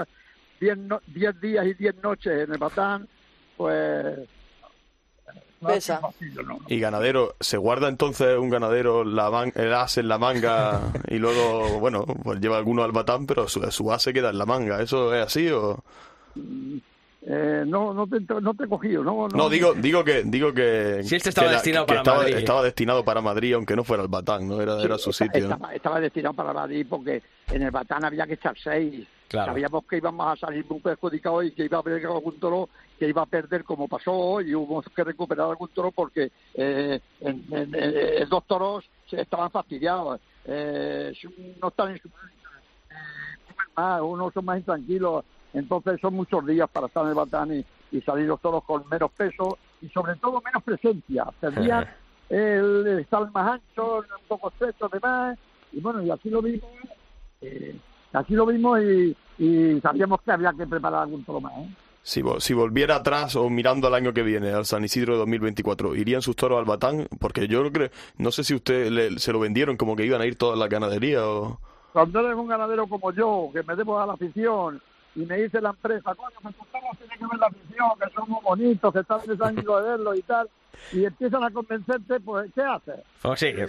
[0.59, 3.07] diez, no- diez días y diez noches en el Batán,
[3.61, 4.19] pues...
[6.47, 6.59] no.
[6.69, 11.19] Y ganadero, ¿se guarda entonces un ganadero la man- el as en la manga y
[11.19, 14.47] luego, bueno, pues lleva alguno al batán, pero su, su as se queda en la
[14.47, 14.81] manga?
[14.81, 15.83] ¿Eso es así o...?
[17.23, 19.37] Eh, no, no te, no te he cogido, no, no.
[19.37, 21.03] No, digo, digo que, digo que.
[21.05, 22.37] Si este estaba que la- destinado que para estaba, Madrid.
[22.37, 24.59] estaba destinado para Madrid, aunque no fuera el Batán, ¿no?
[24.63, 25.47] Era, era su sitio.
[25.47, 25.55] ¿no?
[25.55, 29.07] Estaba, estaba destinado para Madrid porque en el Batán había que echar seis.
[29.29, 29.53] Claro.
[29.53, 32.71] Sabíamos que íbamos a salir muy perjudicados y que iba a haber algún toro
[33.01, 37.47] que iba a perder como pasó y hubo que recuperar algún toro porque eh, en,
[37.51, 40.21] en- en- dos toros se estaban fastidiados.
[40.45, 41.11] Eh,
[41.63, 42.13] no están en su eh,
[43.75, 45.25] más, unos son más intranquilos,
[45.55, 48.87] entonces son muchos días para estar en el Batán y, y salir los toros con
[48.91, 51.25] menos peso y sobre todo menos presencia.
[51.41, 51.87] Perdían
[52.29, 55.39] el, el estar más ancho, un poco estrecho además,
[55.73, 56.69] y bueno, y así lo vimos,
[57.41, 57.75] eh,
[58.13, 61.55] así lo vimos y, y sabíamos que había que preparar algún toro más.
[61.57, 61.69] ¿eh?
[62.11, 65.21] Si, vo- si volviera atrás o mirando al año que viene, al San Isidro de
[65.21, 67.07] 2024, ¿irían sus toros al Batán?
[67.21, 67.89] Porque yo creo,
[68.19, 70.69] no sé si usted le- se lo vendieron como que iban a ir todas las
[70.69, 71.61] ganaderías o...
[71.93, 74.83] Cuando eres un ganadero como yo, que me debo a la afición,
[75.15, 78.13] y me dice la empresa, coño, pues tus toros tiene que ver la afición, que
[78.13, 80.49] son muy bonitos, que están deseando de verlo y tal,
[80.91, 82.97] y empiezan a convencerte, pues, ¿qué haces?
[83.23, 83.47] Pues sí.
[83.47, 83.69] Eh,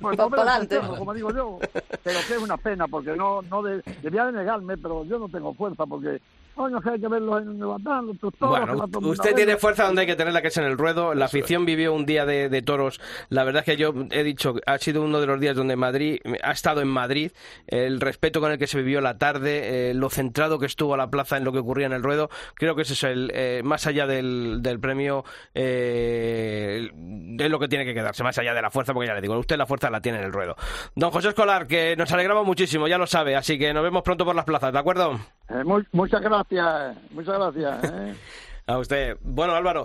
[0.00, 1.58] pues Pa- no me como digo yo.
[2.02, 5.28] Pero que es una pena, porque no, no de, debía de negarme, pero yo no
[5.28, 6.22] tengo fuerza, porque,
[6.56, 9.34] coño, que hay que verlos en el batán, los tus toros, que va Bueno, usted
[9.34, 11.14] tiene fuerza donde hay que tenerla, que es en el ruedo.
[11.14, 13.00] La afición vivió un día de, de toros.
[13.28, 16.18] La verdad es que yo he dicho, ha sido uno de los días donde Madrid
[16.42, 17.30] ha estado en Madrid.
[17.66, 20.96] El respeto con el que se vivió la tarde, eh, lo centrado que estuvo a
[20.96, 22.30] la plaza en lo que ocurría en el ruedo.
[22.54, 26.90] Creo que eso es el, eh, más allá del, del premio, eh,
[27.38, 29.38] es lo que tiene que quedarse, más allá de la fuerza, porque ya le digo,
[29.38, 30.56] usted la fuerza la tiene en el ruedo.
[30.94, 34.24] Don José Escolar, que nos alegramos muchísimo, ya lo sabe, así que nos vemos pronto
[34.24, 35.18] por las plazas, ¿de acuerdo?
[35.48, 37.92] Eh, mu- muchas gracias, muchas gracias.
[37.92, 38.14] ¿eh?
[38.66, 39.16] A usted.
[39.22, 39.84] Bueno, Álvaro,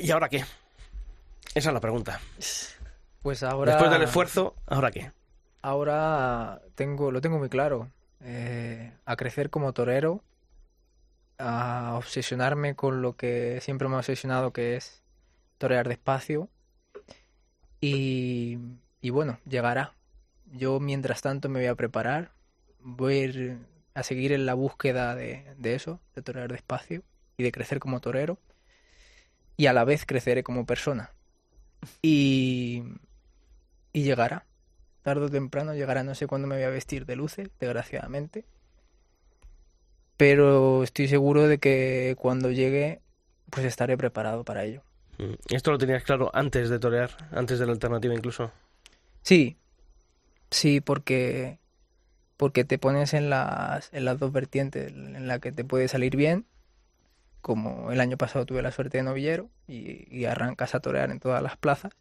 [0.00, 0.44] ¿y ahora qué?
[1.54, 2.20] Esa es la pregunta.
[3.22, 3.72] Pues ahora.
[3.72, 5.12] Después del esfuerzo, ¿ahora qué?
[5.62, 7.90] Ahora tengo, lo tengo muy claro.
[8.20, 10.22] Eh, a crecer como torero,
[11.38, 15.02] a obsesionarme con lo que siempre me ha obsesionado, que es
[15.58, 16.48] torear despacio.
[17.80, 18.58] Y,
[19.00, 19.94] y bueno, llegará.
[20.52, 22.30] Yo mientras tanto me voy a preparar,
[22.80, 23.58] voy a ir
[23.94, 27.02] a seguir en la búsqueda de, de eso, de torear despacio
[27.36, 28.38] y de crecer como torero.
[29.56, 31.12] Y a la vez creceré como persona.
[32.02, 32.82] Y,
[33.92, 34.46] y llegará
[35.04, 38.44] tarde o temprano llegará, no sé cuándo me voy a vestir de luces, desgraciadamente.
[40.16, 43.02] Pero estoy seguro de que cuando llegue,
[43.50, 44.82] pues estaré preparado para ello.
[45.18, 45.34] Mm.
[45.54, 47.10] ¿Esto lo tenías claro antes de torear?
[47.32, 48.50] ¿Antes de la alternativa incluso?
[49.22, 49.58] Sí,
[50.50, 51.58] sí, porque
[52.36, 56.16] porque te pones en las, en las dos vertientes, en la que te puede salir
[56.16, 56.46] bien,
[57.40, 61.20] como el año pasado tuve la suerte de novillero y, y arrancas a torear en
[61.20, 61.92] todas las plazas,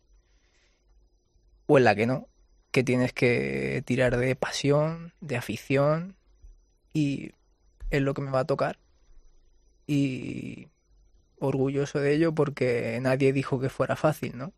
[1.67, 2.27] o en la que no,
[2.71, 6.15] que tienes que tirar de pasión, de afición,
[6.93, 7.31] y
[7.89, 8.79] es lo que me va a tocar.
[9.85, 10.69] Y
[11.39, 14.53] orgulloso de ello porque nadie dijo que fuera fácil, ¿no?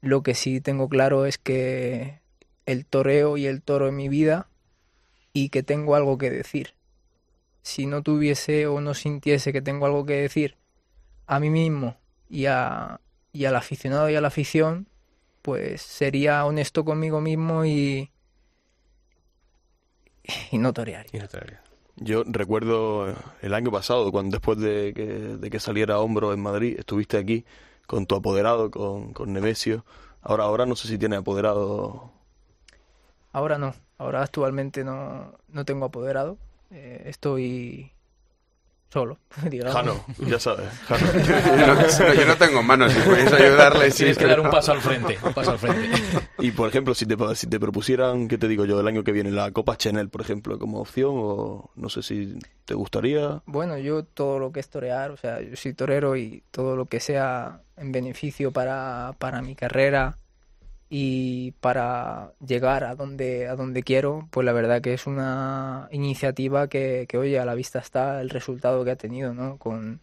[0.00, 2.20] Lo que sí tengo claro es que
[2.66, 4.48] el toreo y el toro en mi vida
[5.36, 6.72] y que tengo algo que decir.
[7.60, 10.56] Si no tuviese o no sintiese que tengo algo que decir
[11.26, 11.98] a mí mismo
[12.30, 13.02] y, a,
[13.34, 14.88] y al aficionado y a la afición,
[15.42, 18.10] pues sería honesto conmigo mismo y,
[20.50, 20.72] y no.
[21.96, 26.76] Yo recuerdo el año pasado, cuando después de que, de que saliera Hombro en Madrid,
[26.78, 27.44] estuviste aquí
[27.86, 29.84] con tu apoderado, con, con Nemesio.
[30.22, 32.15] Ahora, ahora no sé si tiene apoderado.
[33.36, 36.38] Ahora no, ahora actualmente no, no tengo apoderado.
[36.70, 37.92] Eh, estoy
[38.88, 39.18] solo,
[39.50, 39.74] digamos.
[39.74, 40.66] Jano, ya sabes.
[40.86, 41.06] Jano.
[41.58, 43.90] Yo no, yo no tengo manos, si podéis ayudarle.
[43.90, 45.90] sí, Tienes que dar un paso al frente, un paso al frente.
[46.38, 48.80] Y por ejemplo, si te, si te propusieran, ¿qué te digo yo?
[48.80, 52.38] El año que viene, la Copa Chanel, por ejemplo, como opción, o no sé si
[52.64, 53.42] te gustaría.
[53.44, 56.86] Bueno, yo todo lo que es torear, o sea, yo soy torero y todo lo
[56.86, 60.16] que sea en beneficio para, para mi carrera
[60.88, 66.68] y para llegar a donde, a donde quiero, pues la verdad que es una iniciativa
[66.68, 69.58] que, que, oye, a la vista está el resultado que ha tenido, ¿no?
[69.58, 70.00] Con,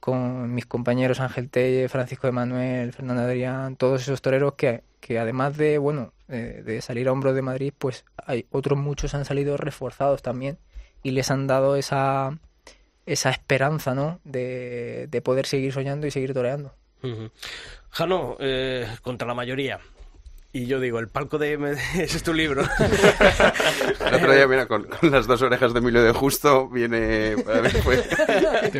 [0.00, 5.18] con mis compañeros Ángel Telle, Francisco de Manuel, Fernando Adrián, todos esos toreros que, que
[5.18, 9.56] además de, bueno, de, salir a hombros de Madrid, pues hay otros muchos han salido
[9.56, 10.58] reforzados también
[11.02, 12.36] y les han dado esa,
[13.06, 14.20] esa esperanza, ¿no?
[14.24, 16.74] De, de poder seguir soñando y seguir toreando.
[17.02, 17.30] Ujú.
[17.90, 19.78] Jano, eh, contra la mayoría.
[20.56, 21.54] Y yo digo, el palco de...
[21.94, 22.62] Ese es tu libro.
[24.06, 27.36] El otro día, mira, con, con las dos orejas de Emilio de Justo, viene.
[27.44, 28.02] para mí fue-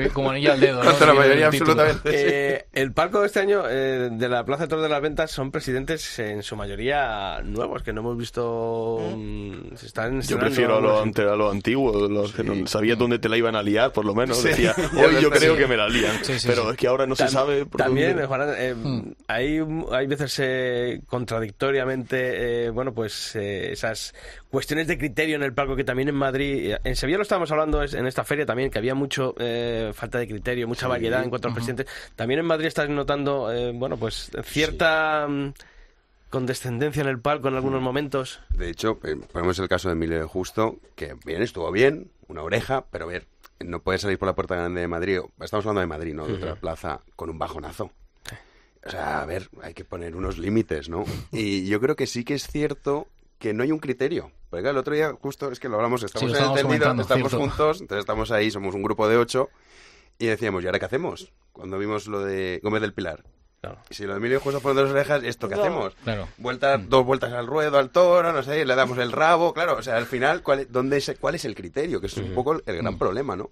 [0.14, 0.82] Como anillo al dedo.
[0.82, 0.90] ¿no?
[0.90, 1.72] Contra la Viene mayoría, el título.
[1.72, 2.10] absolutamente.
[2.18, 2.24] sí.
[2.28, 5.30] Eh, el palco de este año eh, de la Plaza de Toros de las Ventas
[5.30, 8.98] son presidentes en su mayoría nuevos, que no hemos visto...
[9.16, 12.96] mm, se están Yo prefiero a lo, ante- a lo antiguo, los que no- sabías
[12.98, 14.38] dónde te la iban a liar, por lo menos.
[14.38, 14.48] Sí.
[14.48, 15.60] Decía, hoy yo creo sí.
[15.60, 16.24] que me la lían.
[16.24, 16.70] Sí, sí, pero sí.
[16.70, 17.66] es que ahora no se sabe.
[17.66, 18.74] por También, dónde- Juan, eh,
[19.28, 19.60] hay,
[19.92, 21.00] hay veces eh,
[21.74, 24.14] eh, bueno, pues eh, esas
[24.50, 27.50] cuestiones de criterio en el palco que también en Madrid, eh, en Sevilla lo estábamos
[27.50, 31.30] hablando en esta feria también, que había mucho eh, falta de criterio, mucha variedad en
[31.30, 31.86] cuanto a los presidentes.
[32.14, 35.52] También en Madrid estás notando, bueno, pues cierta mm,
[36.30, 38.40] condescendencia en el palco en algunos momentos.
[38.50, 38.98] De hecho,
[39.32, 43.08] ponemos el caso de Emilio de Justo, que bien, estuvo bien, una oreja, pero a
[43.08, 43.26] ver,
[43.60, 46.26] no puede salir por la puerta grande de Madrid, estamos hablando de Madrid, ¿no?
[46.26, 47.90] De otra plaza, con un bajonazo.
[48.86, 51.04] O sea, a ver, hay que poner unos límites, ¿no?
[51.32, 53.08] Y yo creo que sí que es cierto
[53.38, 54.30] que no hay un criterio.
[54.48, 56.90] Porque claro, el otro día justo es que lo hablamos, estamos lo en el tendido,
[57.00, 57.38] estamos cierto.
[57.38, 59.50] juntos, entonces estamos ahí, somos un grupo de ocho,
[60.18, 61.32] y decíamos, ¿y ahora qué hacemos?
[61.52, 63.24] Cuando vimos lo de Gómez del Pilar.
[63.60, 63.78] Claro.
[63.90, 65.62] Y si lo de Emilio Justo pone dos orejas, ¿esto qué No.
[65.62, 65.96] hacemos?
[66.04, 66.28] Claro.
[66.36, 69.82] Vuelta, dos vueltas al ruedo, al toro, no sé, le damos el rabo, claro, o
[69.82, 72.00] sea, al final, ¿cuál, es- dónde es, ¿cuál es el criterio?
[72.00, 73.50] Que es un poco el, gran problema, ¿no?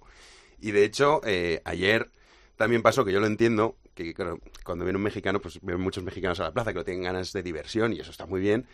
[0.61, 2.09] Y de hecho, eh, ayer
[2.55, 6.03] también pasó, que yo lo entiendo, que claro, cuando viene un mexicano, pues vienen muchos
[6.03, 8.65] mexicanos a la plaza que no tienen ganas de diversión y eso está muy bien,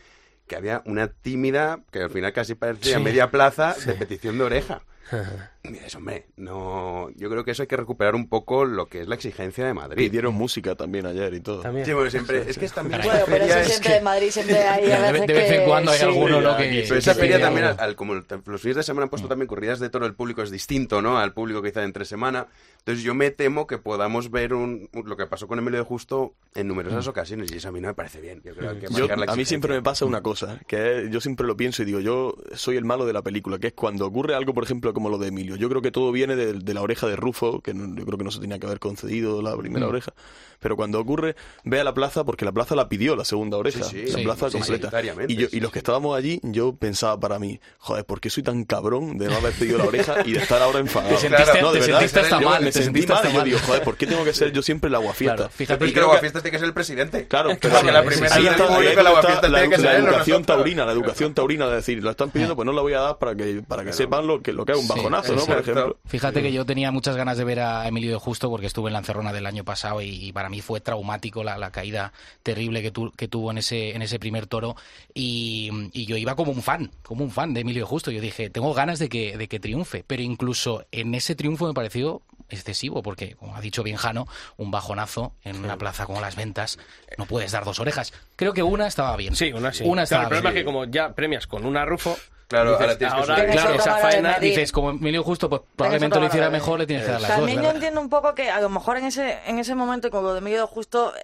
[0.47, 3.03] que había una tímida, que al final casi parecía Sí.
[3.03, 4.81] media plaza, de petición de oreja.
[5.63, 9.01] Y dices, hombre, no, yo creo que eso hay que recuperar un poco lo que
[9.01, 9.95] es la exigencia de Madrid.
[10.09, 11.61] Pidieron música también ayer y todo.
[11.61, 11.85] También.
[11.85, 14.03] Sí, bueno, siempre, es que es también Bueno, pero feria eso es siempre que- en
[14.03, 16.03] Madrid siempre hay a De- veces de vez en que- cuando hay sí.
[16.05, 16.57] alguno, ¿no?
[16.57, 19.03] Sí, Que, Pero que esa sí feria que también, al, como los fines de semana
[19.03, 21.19] han puesto también corridas de toro, el público es distinto, ¿no?
[21.19, 22.47] Al público que hizo entre semana.
[22.79, 25.85] Entonces yo me temo que podamos ver un, un- lo que pasó con Emilio de
[25.85, 28.41] Justo en numerosas ocasiones y eso a mí no me parece bien.
[28.43, 31.11] Yo creo que hay que Yo- a mí siempre me pasa una cosa, que es-
[31.11, 33.73] yo siempre lo pienso y digo, yo soy el malo de la película, que es
[33.73, 35.55] cuando ocurre algo, por ejemplo, como lo de Emilio.
[35.55, 38.17] Yo creo que todo viene de, de la oreja de Rufo, que no- yo creo
[38.17, 39.89] que no se tenía que haber concedido la primera Mm.
[39.89, 40.13] oreja,
[40.61, 41.35] pero cuando ocurre,
[41.65, 44.17] ve a la plaza, porque la plaza la pidió la segunda oreja, Sí, sí, la
[44.19, 44.89] sí, plaza sí, completa.
[45.27, 45.73] Y, yo, sí, y los sí.
[45.73, 49.35] que estábamos allí, yo pensaba para mí, joder, ¿por qué soy tan cabrón de no
[49.35, 51.15] haber pedido la oreja y de estar ahora enfadado?
[51.15, 53.17] Te sentiste- no, de te verdad, sentiste hasta yo mal, me te sentí sentiste mal
[53.17, 53.45] hasta y yo mal.
[53.45, 55.35] digo, joder, ¿por qué tengo que ser yo siempre el aguafiesta?
[55.35, 57.27] Claro, fíjate el aguafiestas tiene que ser el presidente.
[57.27, 61.67] Claro, pero Porque la sí, primera ahí está- la, que educación taurina, la educación taurina
[61.67, 63.93] de decir, lo están pidiendo, pues no la voy a dar para que para que
[63.93, 65.45] sepan lo que lo que es un bajonazo, ¿no?
[65.45, 65.97] Por ejemplo.
[66.05, 68.93] Fíjate que yo tenía muchas ganas de ver a Emilio de Justo porque estuve en
[68.93, 72.83] la encerrona del año pasado y, y para mí fue traumático la, la caída terrible
[72.83, 74.75] que, tu- que tuvo en ese, en ese primer toro
[75.15, 78.11] y, y yo iba como un fan, como un fan de Emilio Justo.
[78.11, 81.73] Yo dije, tengo ganas de que, de que triunfe, pero incluso en ese triunfo me
[81.73, 84.27] pareció excesivo porque, como ha dicho bien Jano,
[84.57, 86.77] un bajonazo en una plaza como Las Ventas,
[87.17, 88.13] no puedes dar dos orejas.
[88.35, 89.35] Creo que una estaba bien.
[89.35, 89.83] Sí, una sí.
[89.85, 90.57] Una Claro, estaba el problema bien.
[90.57, 92.17] es que como ya premias con una Rufo,
[92.51, 93.51] Claro, Dices, ahora tienes que ahora, subir.
[93.51, 97.11] Claro, esa faena, dices, como Emilio Justo, pues probablemente lo hiciera mejor, le tienes que
[97.11, 97.37] dar las dos.
[97.37, 100.23] También yo entiendo un poco que a lo mejor en ese en ese momento con
[100.23, 101.21] lo de Miguel Justo eh,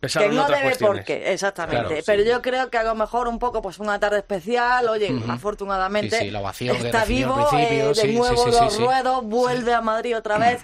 [0.00, 0.96] Pesaron que no debe cuestiones.
[0.98, 1.80] por qué, exactamente.
[1.86, 2.02] Claro, sí.
[2.04, 6.18] Pero yo creo que a lo mejor un poco pues una tarde especial, oye, afortunadamente
[6.18, 8.82] Sí, sí, la ovación que está vivo, eh, de nuevo sí, sí, los sí.
[8.82, 10.62] ruedos, vuelve a Madrid otra vez.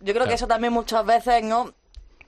[0.00, 0.28] Yo creo Claro.
[0.28, 1.72] que eso también muchas veces no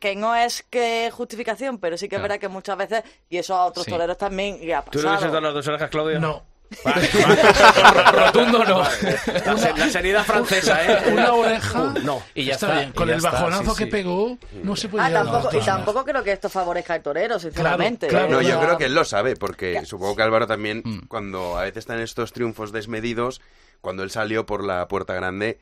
[0.01, 3.55] que no es que justificación, pero sí que es verdad que muchas veces, y eso
[3.55, 3.91] a otros Sí.
[3.91, 5.11] toreros también le ha ¿Tú le pasado.
[5.15, 6.21] hubieses dado las dos orejas, Claudio?
[6.21, 6.43] No.
[8.13, 8.79] Rotundo no.
[8.83, 11.13] La, se- la seriedad francesa, ¿eh?
[11.13, 11.95] Una oreja.
[12.03, 12.23] No.
[12.35, 12.93] Y ya está, está, bien.
[12.93, 13.91] Con ya el está, bajonazo sí, que sí.
[13.91, 18.09] pegó, no se puede Ah, tampoco, y tampoco creo que esto favorezca al torero, sinceramente.
[18.09, 18.27] claro.
[18.27, 18.31] ¿eh?
[18.31, 21.07] No, yo sea, creo que él lo sabe, porque supongo que Álvaro también, Mm.
[21.09, 23.41] cuando a veces están estos triunfos desmedidos,
[23.81, 25.59] cuando él salió por la puerta grande,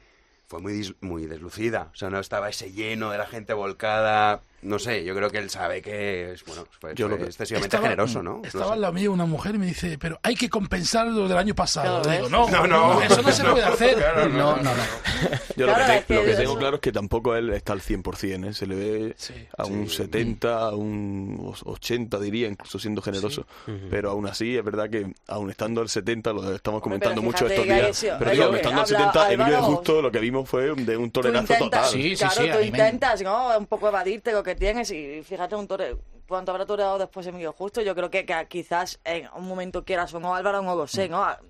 [0.46, 1.88] fue muy, muy deslucida.
[1.92, 4.40] O sea, no estaba ese lleno de la gente volcada.
[4.64, 7.28] No sé, yo creo que él sabe que es, bueno, fue, Yo fue lo que-
[7.30, 8.38] excesivamente Estaba- generoso, ¿no?
[8.38, 8.72] No Estaba sé.
[8.72, 11.54] al lado mío una mujer y me dice, pero hay que compensar lo del año
[11.54, 12.02] pasado.
[12.02, 12.50] Claro, digo, ¿ves?
[12.52, 13.02] no, No, no.
[13.02, 13.96] eso no se puede hacer.
[14.34, 14.70] No, no, no.
[15.56, 17.36] Yo Claro, lo, que, es que te- lo que eso- tengo claro es que tampoco
[17.36, 18.54] él está al 100%, ¿eh?
[18.54, 19.34] se le ve Sí.
[19.56, 23.46] a un 70, a un 80 diría, incluso siendo generoso.
[23.90, 27.46] Pero aún así es verdad que aún estando al 70, lo estamos comentando pero mucho
[27.46, 29.74] fíjate estos días, pero digo, que estando al habla 70, Emilio de Álvaro.
[29.76, 31.84] Justo lo que vimos fue de un tolerazo total.
[31.86, 33.58] Sí, sí, claro, sí, a tú intentas, ¿no?
[33.58, 35.96] Un poco evadirte lo que tienes y fíjate un tore...
[36.26, 37.82] cuánto habrá toreado después Emilio Justo.
[37.82, 41.08] Yo creo que, que quizás en un momento quieras o no, Álvaro, no lo sé,
[41.08, 41.22] ¿no?
[41.24, 41.40] A,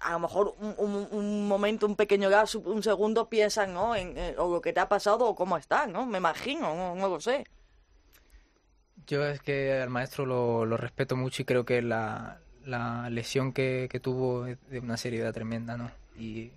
[0.00, 3.94] a lo mejor un, un- un momento, un pequeño gas, un segundo piensas, ¿no?
[3.96, 6.04] En, en- o lo que te ha pasado o cómo estás, ¿no?
[6.06, 7.44] Me imagino, no, no lo sé.
[9.06, 13.52] Yo es que al maestro lo, lo respeto mucho y creo que la, la lesión
[13.52, 15.90] que, que tuvo es de una seriedad tremenda, ¿no?
[16.18, 16.52] Y,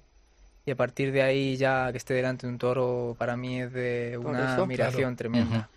[0.67, 3.71] y a partir de ahí ya que esté delante de un toro para mí es
[3.71, 4.63] de una eso.
[4.63, 5.69] admiración tremenda.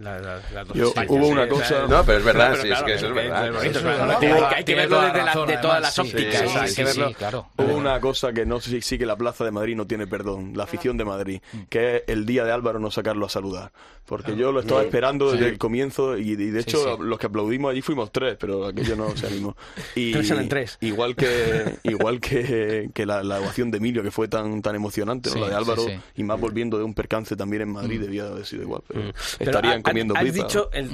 [0.00, 2.72] La- la- las dos Yo- hubo una cosa- No, pero es verdad, pero sí, es
[2.74, 4.52] claro, que eso es verdad.
[4.54, 6.56] Hay que- verlo toda desde, la la- razón, de todas las sí, ópticas.
[6.56, 7.08] hay que verlo.
[7.08, 7.46] sí, claro.
[7.56, 10.06] Hubo una cosa que no sé si sí que la Plaza de Madrid no tiene
[10.06, 13.72] perdón, la afición de Madrid, que es el día de Álvaro no sacarlo a saludar.
[14.06, 17.02] Porque yo lo estaba esperando desde el comienzo y, y de hecho sí.
[17.02, 19.56] los que aplaudimos allí fuimos tres, pero aquello no se animó.
[19.94, 20.12] Y,
[20.48, 20.78] Tres.
[20.80, 25.30] Igual que igual que, que la, la ovación de Emilio, que fue tan tan emocionante,
[25.38, 26.00] la de Álvaro, sí, sí.
[26.16, 28.82] y más volviendo de un percance también en Madrid, debía haber sido igual.
[28.86, 29.12] Pero Mm.
[29.38, 30.42] Pero estarían comiendo has pizza.
[30.44, 30.90] dicho el-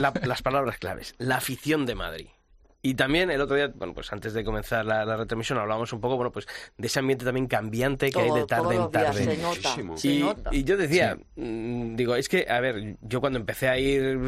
[0.00, 1.14] la- las palabras claves.
[1.18, 2.26] La afición de Madrid.
[2.82, 6.00] Y también el otro día, bueno, pues antes de comenzar la, la retransmisión hablábamos un
[6.00, 6.46] poco, bueno, pues
[6.76, 9.24] de ese ambiente también cambiante que hay Todo- de tarde todos en los días tarde.
[9.24, 9.96] se nota, Muchísimo.
[9.96, 10.50] se Y, nota.
[10.52, 14.20] y yo decía, mm, digo, es que, a ver, yo cuando empecé a ir,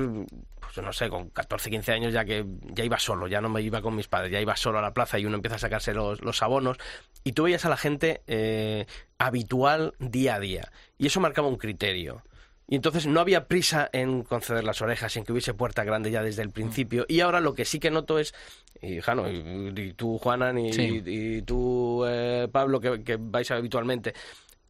[0.60, 3.62] pues no sé, con 14, 15 años ya que ya iba solo, ya no me
[3.62, 5.94] iba con mis padres, ya iba solo a la plaza y uno empieza a sacarse
[5.94, 6.78] los, los abonos
[7.22, 8.86] y tú veías a la gente eh,
[9.18, 12.22] habitual día a día y eso marcaba un criterio.
[12.70, 16.22] Y entonces no había prisa en conceder las orejas, en que hubiese puerta grande ya
[16.22, 17.06] desde el principio.
[17.08, 18.34] Y ahora lo que sí que noto es,
[18.82, 21.02] y Jano, y, y tú, Juana, y, Sí.
[21.06, 24.12] y tú, eh, Pablo, que, que vais habitualmente,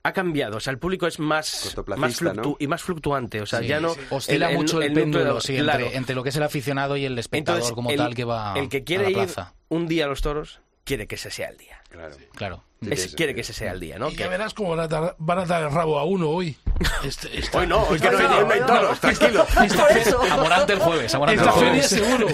[0.05, 0.59] ha cambiado.
[0.59, 2.57] O sea, el público es más, más fluctu- ¿no?
[2.61, 3.42] y más fluctuante.
[3.42, 3.90] O sea, Sí, ya no.
[3.94, 4.01] sí.
[4.11, 5.80] Oscila mucho el, núcleo- péndulo, sí, claro.
[5.86, 8.24] entre, entre lo que es el aficionado y el espectador Entonces, como el- tal que
[8.24, 9.55] va El que a quiere la ir plaza.
[9.70, 11.77] un día a los toros, quiere que ese sea el día.
[11.89, 12.16] Claro.
[12.34, 12.64] Claro.
[12.80, 14.09] Sí, sí, quiere que ese sea el día, ¿no?
[14.09, 16.57] Y ya verás cómo van a dar, van a dar el rabo a uno hoy.
[17.03, 19.45] Este- esta- Hoy no, hoy que no hay, No, no hay no, toros, tranquilo.
[19.57, 20.22] Por eso.
[20.30, 21.07] A Morante el jueves.
[21.12, 21.86] Esta el feria jueves.
[21.89, 22.28] seguro.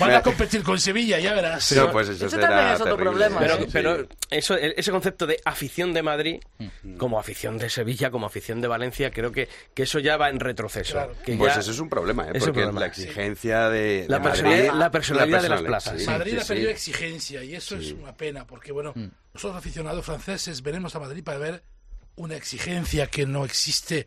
[0.00, 1.70] Van a competir con Sevilla, ya verás.
[1.76, 3.10] No, pues eso, Eso también es otro terrible.
[3.28, 4.08] problema, Pero, Sí, Sí, pero sí.
[4.30, 6.40] eso, ese concepto de afición de Madrid,
[6.98, 10.40] como afición de Sevilla, como afición de Valencia, creo que, que eso ya va en
[10.40, 10.94] retroceso.
[10.94, 11.14] Claro.
[11.24, 12.30] Que Pues ya- eso es un problema, ¿eh?
[12.34, 16.00] es porque problema, la exigencia de, La de Madrid- personalidad- la personalidad de las plazas.
[16.00, 16.48] sí, Madrid sí, ha sí.
[16.48, 19.06] perdido exigencia y eso es una pena, porque bueno, Mm.
[19.34, 21.62] nosotros aficionados franceses venimos a Madrid para ver
[22.16, 24.06] una exigencia que no existe.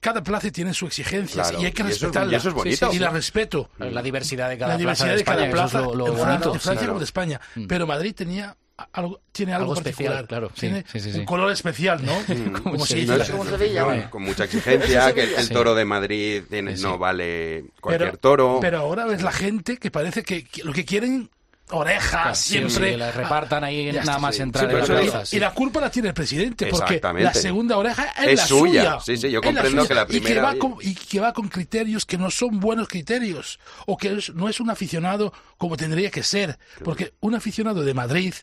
[0.00, 2.32] Cada plaza tiene su exigencia Claro, y hay que y eso es- respetarla.
[2.32, 2.92] y eso es bonito.
[2.92, 3.70] Y la respeto.
[3.78, 6.06] La diversidad de cada la diversidad plaza de de cada España, plaza es lo, lo
[6.08, 6.52] en Fran- bonito.
[6.52, 6.86] de Francia sí.
[6.88, 7.40] como de España.
[7.68, 8.56] Pero Madrid tenía
[8.94, 11.18] algo, tiene algo, Algo especial, claro, sí, tiene sí, sí, sí.
[11.20, 12.12] un color especial, ¿no?
[12.64, 13.18] como se Sevilla.
[13.18, 13.32] dice.
[13.32, 15.54] No, Como Sevilla, con- mucha exigencia, que el, el Sí.
[15.54, 16.82] toro de Madrid tiene, Sí, sí.
[16.82, 18.58] no vale cualquier Pero, toro.
[18.60, 21.30] pero ahora ves la gente que parece que, que lo que quieren
[21.72, 22.92] orejas Sí, siempre.
[22.92, 24.42] que la repartan ahí Ya nada más sí.
[24.42, 25.22] entrar Sí, en la digo.
[25.32, 28.82] Y la culpa la tiene el presidente, porque la segunda oreja es, Es la suya.
[28.82, 29.00] suya.
[29.00, 31.32] Sí, sí, yo la comprendo que la Y que, primera- va con, y que va
[31.32, 35.76] con criterios que no son buenos criterios, o que es- no es un aficionado como
[35.76, 38.34] tendría que ser, porque un aficionado de Madrid,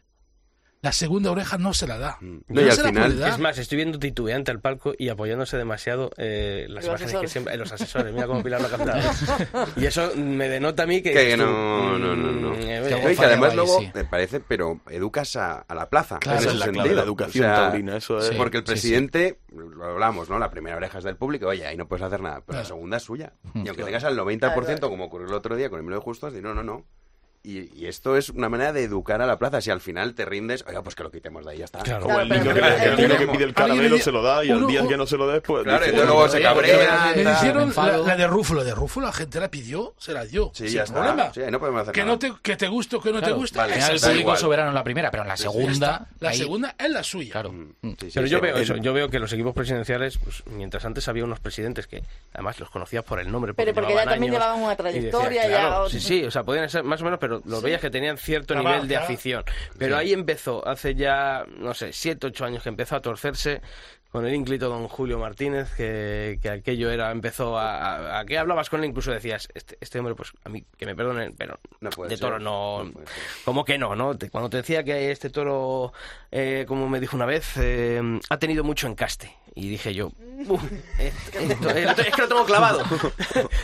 [0.82, 2.17] la segunda oreja no se la da.
[2.21, 3.32] No, y al se la final- puede dar.
[3.32, 7.17] Es más, estoy viendo titubeante al palco y apoyándose demasiado eh, las Los imágenes que
[7.17, 7.32] asesores.
[7.32, 7.53] siempre.
[7.53, 9.67] eh, los asesores, mira cómo Pilar lo ha captado.
[9.75, 11.11] y eso me denota a mí que.
[11.11, 12.49] Que tú, no, no, no, no.
[12.51, 13.91] mm, eh, Que que además ahí, luego sí.
[13.93, 16.17] me parece, pero educas a, a la plaza.
[16.19, 16.84] Claro, en esa ese es la sentido.
[16.86, 18.36] clave, la educación O sea, taurina, eso es- Sí.
[18.38, 18.71] Porque el sí.
[18.71, 20.39] presidente, lo hablamos, ¿no?
[20.39, 22.41] La primera oreja es del público, oye, ahí no puedes hacer nada.
[22.45, 23.34] Pero la segunda es suya.
[23.53, 26.53] Y aunque tengas al 90%, como ocurrió el otro día con Emilio Justos, di no,
[26.53, 26.86] no, no.
[27.41, 29.61] Y, y esto es una manera de educar a la plaza.
[29.61, 31.79] Si al final te rindes, oiga, pues que lo quitemos de ahí, ya está.
[31.79, 32.03] Claro.
[32.03, 34.51] Como el Claro, niño que, el niño que pide el caramelo se lo da y
[34.51, 37.13] al día que no se lo des, pues Claro, dice, y luego "Oye, se cabrea.
[37.15, 40.51] Me hicieron la, la de Rúfulo, de Rúfulo la gente la pidió, se la dio.
[40.53, 40.95] Sí, sin ya está.
[40.95, 41.33] problema.
[41.33, 42.11] Sí, ahí no podemos hacer que, nada.
[42.13, 43.57] no te, que te guste o que no Claro, te guste.
[43.57, 44.37] vale, el es da público igual.
[44.37, 46.07] soberano en la primera, pero en la segunda.
[46.19, 47.31] La ahí- segunda es la suya.
[47.31, 47.51] Claro.
[47.53, 47.69] Mm.
[47.81, 48.41] Sí, sí, Pero sí, yo sí.
[48.43, 52.03] veo eso, yo veo que los equipos presidenciales, pues, mientras antes había unos presidentes que
[52.33, 53.53] además los conocías por el nombre.
[53.53, 56.83] Pero porque ya también llevaban una trayectoria, ya- claro, Sí, sí, o sea, podían ser
[56.83, 59.43] más o menos, pero los veías que tenían cierto nivel de afición.
[59.77, 63.61] Pero ahí empezó, hace ya, no sé, siete, ocho años que empezó a torcerse
[64.11, 67.75] con el ínclito don Julio Martínez, que, que aquello era, empezó a,
[68.15, 70.88] a, a que hablabas con él, incluso decías, este, este hombre, pues a mí, que
[70.88, 72.91] me perdonen, pero No puede de ser, toro no, no.
[73.45, 74.17] ¿Cómo que no, no?
[74.17, 75.93] Te- Cuando te decía que este toro,
[76.32, 78.01] eh, como me dijo una vez, eh,
[78.32, 79.32] ha tenido mucho encaste.
[79.53, 80.11] Y dije yo,
[80.47, 80.61] "Uf,
[80.97, 82.83] esto- esto- eh, lo te- es que lo tengo clavado.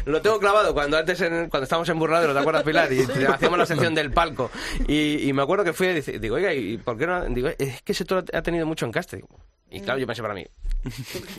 [0.06, 0.74] lo tengo clavado.
[0.74, 2.92] Cuando antes, en- cuando estábamos en Burradero, ¿te acuerdas, Pilar?
[2.92, 4.52] Y hacíamos la sección del palco.
[4.88, 7.24] Y, y me acuerdo que fui y dice- digo, oiga, ¿y por qué no?
[7.26, 9.24] Digo, es que ese toro ha tenido mucho encaste.
[9.72, 10.46] Y claro, yo pensé para mí,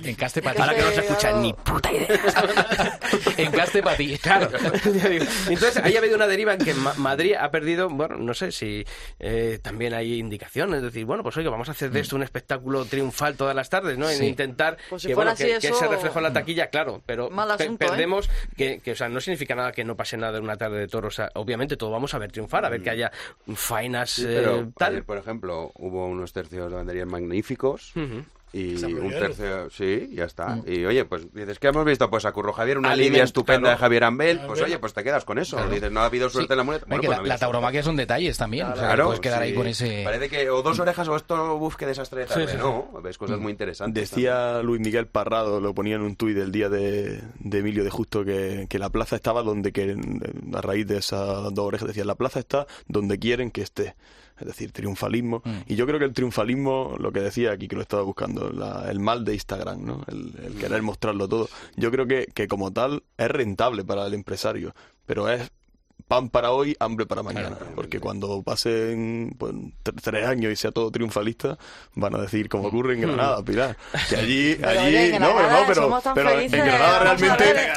[0.02, 0.60] Encaste para ti.
[0.60, 2.08] ahora que no se escucha ni puta idea.
[3.36, 4.18] Encaste para ti.
[4.18, 4.48] Claro.
[5.48, 8.50] Entonces, ahí ha habido una deriva en que Ma- Madrid ha perdido, bueno, no sé
[8.50, 8.84] si
[9.20, 12.24] eh, también hay indicaciones, es decir, bueno, pues oiga, vamos a hacer de esto un
[12.24, 14.10] espectáculo triunfal todas las tardes, ¿no?
[14.10, 14.26] En Sí.
[14.26, 16.68] intentar Pues si que, fuera bueno, que, así que eso- ese reflejo en la taquilla,
[16.68, 17.88] claro, pero Mal pe- asunto, ¿eh?
[17.88, 20.78] perdemos que, que, o sea, no significa nada que no pase nada en una tarde
[20.78, 23.10] de toros, o sea, obviamente todo vamos a ver triunfar, a ver que haya
[23.54, 24.92] faenas Sí, eh, tal.
[24.92, 27.92] ayer, por ejemplo, hubo unos tercios de banderías magníficos.
[28.52, 30.58] Y un tercio, sí, ya está.
[30.66, 32.08] Y oye, pues dices, ¿qué hemos visto?
[32.08, 33.76] Pues a Curro Javier, una Aliment- lidia estupenda claro.
[33.76, 34.40] de Javier Ambel.
[34.46, 35.58] Pues oye, pues te quedas con eso.
[35.68, 36.52] Dices, no ha habido suerte Sí.
[36.54, 36.84] en la muleta.
[36.86, 38.66] Ven Bueno, que pues la, no la tauromaquia son detalles también.
[38.66, 40.02] o sea, que Claro, puedes quedar ahí con ese.
[40.04, 42.46] Parece que o dos orejas o esto, buf, qué desastre de tarde.
[42.46, 42.58] Sí, sí.
[42.58, 44.10] No, ves cosas muy interesantes.
[44.10, 47.90] Decía Luis Miguel Parrado, lo ponía en un tuit del día de, de Emilio de
[47.90, 49.96] Justo, que, que la plaza estaba donde, que
[50.54, 53.96] a raíz de esas dos orejas, decía, la plaza está donde quieren que esté.
[54.38, 55.42] Es decir, triunfalismo.
[55.44, 55.50] Mm.
[55.66, 58.90] Y yo creo que el triunfalismo, lo que decía aquí, que lo estaba buscando, la-
[58.90, 60.02] el mal de Instagram, ¿no?
[60.08, 61.48] El, el querer mostrarlo todo.
[61.76, 64.74] Yo creo que, que como tal es rentable para el empresario,
[65.06, 65.50] pero es
[66.08, 67.56] pan para hoy, hambre para mañana.
[67.74, 69.52] Porque cuando pasen pues,
[69.84, 71.58] tre- tres años y sea todo triunfalista,
[71.94, 73.76] van a decir, como ocurre en Granada, Pilar.
[74.08, 75.50] Que allí, Pero, allí, oye, no, pero
[75.88, 77.68] no, pero, pero en Granada realmente.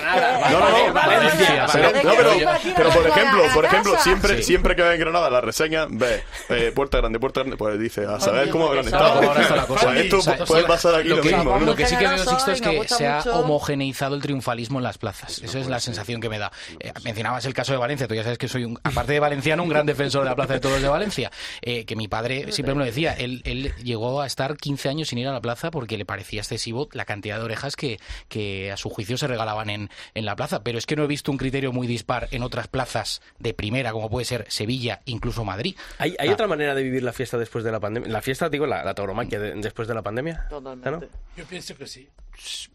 [0.51, 2.29] No, no, no, Valencia, pero, pero- no, pero,
[2.75, 4.43] pero- por ejemplo, por ejemplo, siempre, Sí.
[4.43, 8.05] siempre que ves en Granada la reseña, ves eh, puerta grande, puerta grande, pues dice,
[8.05, 9.21] a saber cómo habrán estado.
[9.67, 11.59] Pues esto O sea, puede pasar aquí lo mismo, ¿no?
[11.65, 14.97] lo que sí que veo, Sixto, es que se ha homogeneizado el triunfalismo en las
[14.97, 15.39] plazas.
[15.41, 16.51] Esa es la sensación que me da.
[16.79, 18.07] Eh, mencionabas el caso de Valencia.
[18.07, 20.53] Tú ya sabes que soy, un, aparte de valenciano, un gran defensor de la Plaza
[20.53, 21.31] de Toros de Valencia.
[21.61, 23.13] Eh, que mi padre siempre me lo decía.
[23.13, 26.41] Él, él llegó a estar 15 años sin ir a la plaza porque le parecía
[26.41, 30.35] excesivo la cantidad de orejas que, que a su juicio se regalaban en, en la
[30.35, 30.63] plaza.
[30.63, 33.91] Pero es que no he visto un criterio muy dispar en otras plazas de primera,
[33.91, 35.75] como puede ser Sevilla, incluso Madrid.
[35.97, 36.33] ¿Hay, hay Ah.
[36.33, 38.09] otra manera de vivir la fiesta después de la pandemia?
[38.09, 40.45] La fiesta, digo, la, la tauromaquia de- después de la pandemia.
[40.49, 40.89] Totalmente.
[40.91, 41.01] ¿no?
[41.37, 42.07] Yo pienso que sí.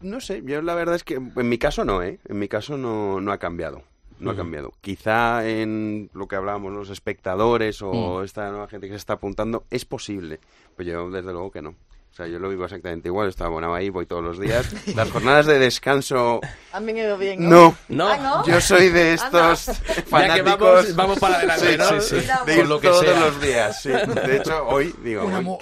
[0.01, 2.19] No sé, yo la verdad es que en mi caso no, ¿eh?
[2.29, 3.83] En mi caso no, no ha cambiado.
[4.19, 4.71] No ha cambiado.
[4.81, 9.65] Quizá en lo que hablábamos, los espectadores o esta nueva gente que se está apuntando,
[9.69, 10.39] es posible.
[10.75, 11.69] Pero yo, desde luego que no.
[11.69, 13.27] O sea, yo lo vivo exactamente igual.
[13.27, 14.65] Estoy abonado ahí, voy todos los días.
[14.95, 16.39] Las jornadas de descanso,
[16.71, 17.75] Han venido bien, no.
[17.89, 18.07] No.
[18.07, 18.45] Ah, ¿no?
[18.45, 20.59] Yo soy de estos Ya que fanáticos.
[20.59, 21.99] vamos, vamos para adelante, Sí, ¿no?
[22.01, 22.27] sí, sí.
[22.45, 23.19] De ir lo que todos sea.
[23.19, 23.89] los días, sí.
[23.89, 25.57] De hecho, hoy, digo, Una hoy no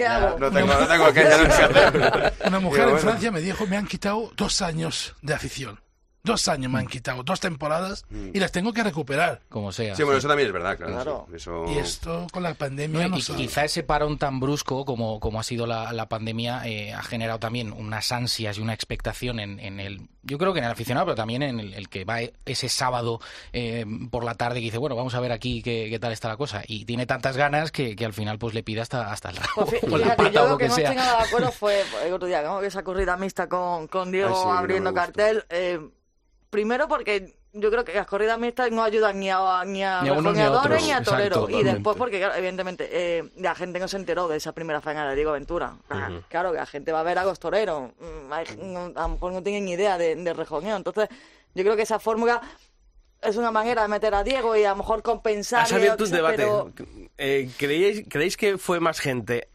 [0.52, 2.34] tengo, no tengo que, hacer.
[2.46, 3.02] Una mujer Digo, en.
[3.04, 5.80] Francia me dijo, me han quitado dos años de afición.
[6.26, 9.42] Dos años me han quitado, dos temporadas, y las tengo que recuperar.
[9.50, 9.94] Como sea.
[9.94, 10.94] Sí, bueno, eso también es verdad, claro.
[10.94, 11.26] Claro.
[11.30, 11.66] sí, Eso...
[11.68, 13.34] Y esto con la pandemia y no sé.
[13.36, 17.40] quizá ese parón tan brusco como, como ha sido la, la pandemia eh, ha generado
[17.40, 21.08] también unas ansias y una expectación en, en el, yo creo que en el aficionado,
[21.08, 23.20] pero también en el, el que va ese sábado
[23.52, 26.30] eh, por la tarde que dice, bueno, vamos a ver aquí qué, qué tal está
[26.30, 26.64] la cosa.
[26.66, 29.66] Y tiene tantas ganas que, que al final pues le pide hasta, hasta el rabo,
[29.66, 31.24] Pues fí- o la fíjate, pata yo o lo que que no estoy nada de
[31.28, 32.62] acuerdo fue el otro día, ¿no?
[32.62, 35.44] esa corrida mixta con, con Diego Ay, sí, abriendo cartel.
[35.50, 35.82] eh,
[36.54, 40.10] primero porque yo creo que las corridas mixtas no ayudan ni a, ni a Ni
[40.10, 41.50] a unos ni a rejoneadores otros, ni a exacto, toreros.
[41.52, 45.10] y después porque, claro, evidentemente, eh, la gente no se enteró de esa primera faena
[45.10, 45.76] de Diego Ventura.
[45.90, 47.92] Ah, Claro, que la gente va a ver a los toreros.
[48.00, 50.78] Mm, hay- no- a lo mejor no tienen ni idea de, de rejoneo.
[50.78, 51.10] Entonces,
[51.56, 52.42] yo creo que esa fórmula
[53.22, 55.64] es una manera de meter a Diego y a lo mejor compensar.
[55.64, 56.38] Has abierto un debate.
[56.38, 56.72] pero-
[57.18, 59.48] Eh, ¿creéis, ¿Creéis que fue más gente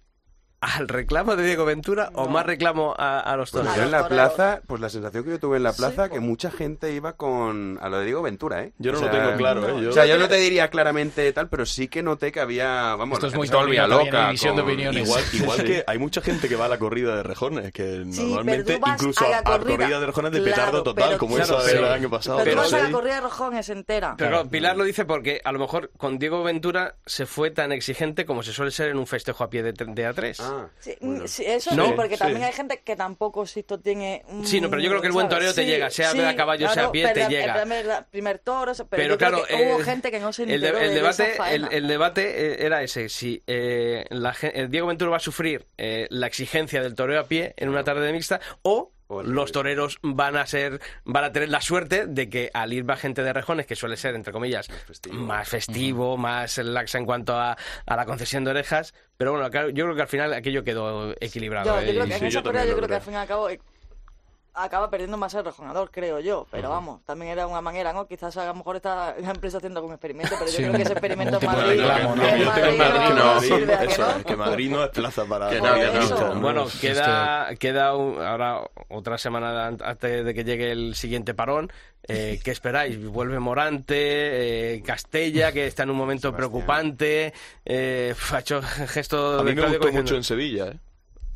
[0.61, 3.77] al reclamo de Diego Ventura o más reclamo a, a los Pues toros?
[3.77, 6.51] yo en la plaza, pues la sensación que yo tuve en la plaza, que mucha
[6.51, 8.73] gente iba con a lo de Diego Ventura, ¿eh?
[8.79, 9.83] Yo no O lo tengo claro, ¿eh?
[9.85, 12.97] Yo- O sea, yo no te diría claramente tal, pero sí que noté que había,
[12.97, 14.27] vamos, Esto es muy también, loca.
[14.27, 15.07] división de con- opiniones.
[15.07, 15.65] Igual, igual Sí.
[15.65, 19.25] que hay mucha gente que va a la corrida de rejones, que Sí, normalmente incluso
[19.25, 21.73] a a la corrida, corrida de rejones de claro, petardo total, pero- como Claro, esa
[21.73, 22.39] del año pasado.
[22.43, 24.15] Pero tú vas a la corrida de rojones entera.
[24.19, 28.27] Pero Pilar lo dice porque a lo mejor con Diego Ventura se fue tan exigente
[28.27, 30.48] como se suele ser en un festejo a pie de, de A3.
[30.49, 32.21] Ah, Sí, mm, sí, eso No, sí, porque sí.
[32.21, 34.23] también hay gente que tampoco Sisto tiene...
[34.29, 35.39] un- Sí, no, pero yo creo que el buen ¿sabes?
[35.49, 37.55] toreo te llega, sea a caballo, sea a pie, te pero el llega.
[37.61, 40.45] primer, primer toro, pero, Pero, yo creo claro, que hubo eh, gente que no se
[40.45, 44.33] el, de- el de debate, esa el, el debate eh, era ese, si eh, la
[44.35, 47.69] gen- eh, Diego Ventura va a sufrir eh, la exigencia del toreo a pie en
[47.69, 48.93] una tarde mixta o
[49.25, 52.97] los toreros van a ser van a tener la suerte de que al ir va
[52.97, 55.17] gente de rejones que suele ser entre comillas festivo.
[55.17, 57.57] más festivo, más laxa en cuanto a,
[57.87, 61.13] a la concesión de orejas pero bueno claro, yo creo que al final aquello quedó
[61.21, 61.87] equilibrado Yo, ¿eh?
[61.87, 62.97] yo creo que Y- en sí, esa yo corrida también yo lo creo que creo.
[62.99, 63.61] al fin y al cabo eh,
[64.65, 66.47] acaba perdiendo más el rejonador, creo yo.
[66.51, 68.07] Pero vamos, también era una manera, ¿no?
[68.07, 70.83] Quizás a lo mejor está la empresa haciendo algún experimento, pero yo Sí, creo que
[70.83, 72.23] ese experimento en Madrid, reclamo, ¿no?
[72.23, 74.91] Yo tengo Madrid Madrid, no Madrid, sirve, ¿a que eso es, que Madrid no es
[74.91, 75.51] plaza para...
[75.51, 76.39] Que no, que.
[76.41, 81.71] Bueno, queda, queda un- ahora otra semana an- antes de que llegue el siguiente parón.
[82.07, 82.99] Eh, ¿Qué esperáis?
[83.05, 87.33] Vuelve Morante, eh, Castella, que está en un momento preocupante.
[87.65, 90.79] Eh, ha hecho gesto A mí de me gustó mucho en Sevilla, ¿eh?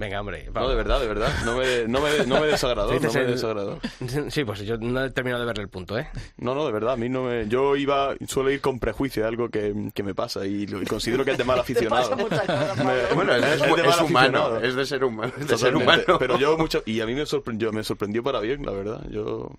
[0.03, 0.51] Venga, hombre.
[0.53, 1.33] No, de verdad, de verdad.
[1.45, 3.79] No me, no me, no me desagradó, no me el- desagradó.
[4.31, 6.09] Sí, pues yo no he terminado de verle el punto, ¿eh?
[6.39, 7.47] No, no, de verdad, a mí no me...
[7.47, 10.87] Yo iba, suelo ir con prejuicio, es algo que, que me pasa y, lo- y
[10.87, 12.11] considero que es de mal Te aficionado.
[12.11, 13.15] pasa muchas cosas, Me- Pablo.
[13.15, 14.61] Bueno, es, Es es- de es mal humano, aficionado.
[14.61, 15.33] es de ser humano.
[15.39, 16.03] De ser humano.
[16.19, 16.83] Pero yo mucho...
[16.85, 19.07] Y a mí me sorprendió, me sorprendió para bien, la verdad.
[19.09, 19.51] Yo,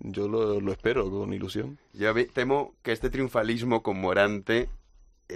[0.00, 1.78] yo lo, lo espero con ilusión.
[1.92, 4.68] Yo temo que este triunfalismo con Morante,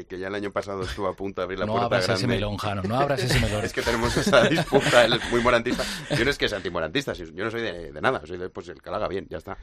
[0.01, 2.05] eh, que ya el año pasado estuvo a punto de abrir la No puerta abras
[2.07, 2.19] grande.
[2.21, 3.65] ese melón, Jano, no abras ese melón.
[3.65, 5.85] Es que tenemos esa disputa, él es muy morantista.
[6.17, 8.69] Yo no es que sea antimorantista, yo no soy de, de nada, soy de pues
[8.69, 9.57] el que lo haga bien, ya está.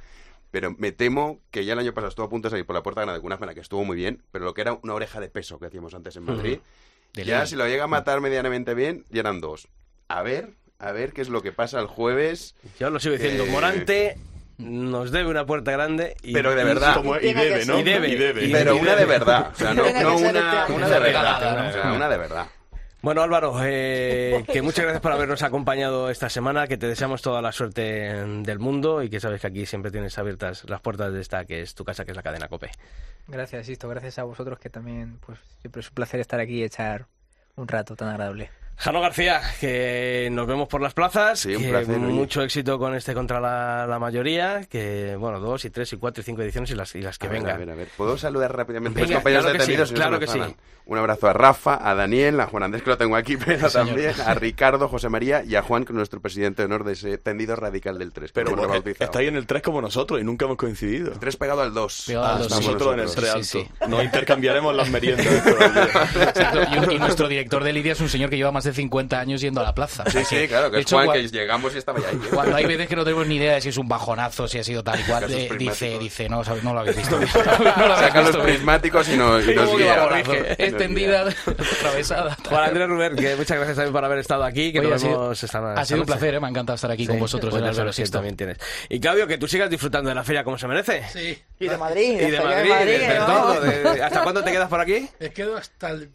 [0.52, 2.84] Pero me temo que ya el año pasado estuvo a punto de salir por la
[2.84, 5.20] puerta grande con una pena que estuvo muy bien, pero lo que era una oreja
[5.20, 6.60] de peso que hacíamos antes en Madrid,
[7.14, 7.48] De ya ley.
[7.48, 9.68] si lo llega a matar medianamente bien, ya eran dos.
[10.10, 12.54] A ver, a ver qué es lo que pasa el jueves.
[12.80, 13.46] Yo lo sigo diciendo.
[13.46, 14.18] Eh, Morante
[14.64, 16.16] nos debe una puerta grande.
[16.24, 16.96] Y, Pero de verdad.
[16.96, 17.76] Como- y debe, ¿no?
[17.76, 17.80] ser.
[17.80, 18.46] Y debe, Y debe.
[18.46, 20.10] y Pero y una de verdad, o sea, no, una,
[20.68, 22.48] una de verdad, una de verdad.
[23.02, 27.42] Bueno, Álvaro, eh, que muchas gracias por habernos acompañado esta semana, que te deseamos toda
[27.42, 31.20] la suerte del mundo y que sabes que aquí siempre tienes abiertas las puertas de
[31.20, 32.72] esta que es tu casa, que es la cadena COPE.
[33.28, 33.90] Gracias, Sisto.
[33.90, 37.08] Gracias a vosotros que también, pues siempre es un placer estar aquí y echar
[37.56, 38.50] un rato tan agradable.
[38.76, 42.06] Jano García, que nos vemos por las plazas, Sí, un que placer, oye.
[42.08, 46.22] mucho éxito con este contra la, la mayoría, que bueno, dos y tres y cuatro
[46.22, 47.56] y cinco ediciones y las, y las que A ver, vengan.
[47.56, 47.88] A ver, a ver.
[47.96, 49.92] ¿Puedo saludar rápidamente a Venga, los compañeros claro sí, detenidos?
[49.92, 50.40] No claro que sí.
[50.86, 54.12] Un abrazo a Rafa, a Daniel, a Juan Andrés, que lo tengo aquí, pero también
[54.26, 57.18] a Ricardo, José María y a Juan, que es nuestro presidente de honor de ese
[57.18, 58.34] tendido radical del 3.
[58.34, 58.54] Pero
[59.14, 61.12] ahí en el 3 como nosotros y nunca hemos coincidido.
[61.18, 62.04] 3 pegado al 2.
[62.08, 62.56] Pegado al dos, sí.
[62.66, 63.44] Nosotros en el 3 Sí, alto.
[63.44, 63.88] sí, sí.
[63.90, 65.26] Nos intercambiaremos las meriendas.
[65.46, 65.84] todavía.
[65.84, 66.92] Exacto.
[66.92, 69.42] Y, y nuestro director de Lidia es un señor que lleva más de 50 años
[69.42, 70.04] yendo a la plaza.
[70.10, 72.16] Sí, sí, claro, que De es hecho, Juan, cua- que llegamos y estaba ya ahí.
[72.16, 72.28] ¿eh?
[72.34, 74.64] Cuando hay veces que no tenemos ni idea de si es un bajonazo, si ha
[74.64, 77.20] sido tal y cual, eh, dice, dice, no, sabes, no lo habéis visto.
[77.20, 79.52] No lo Saca los prismáticos y nos, y
[80.58, 82.38] Extendida, atravesada.
[82.48, 85.06] Juan Andrés Ruber, que muchas gracias también por haber estado aquí, que Oye, nos ha
[85.06, 86.40] sido- vemos esta, Ha sido un placer, ¿eh?
[86.40, 88.18] me ha encantado estar aquí Sí, con vosotros pues en el Sexto.
[88.18, 88.58] también tienes.
[88.90, 91.04] Y Claudio, que tú sigas disfrutando de la feria como se merece.
[91.12, 91.38] Sí.
[91.60, 92.14] Y de Madrid.
[92.22, 93.62] Y de Madrid, de, todo.
[93.62, 95.08] de- ¿Hasta cuándo te quedas por aquí?
[95.20, 96.08] Me quedo hasta el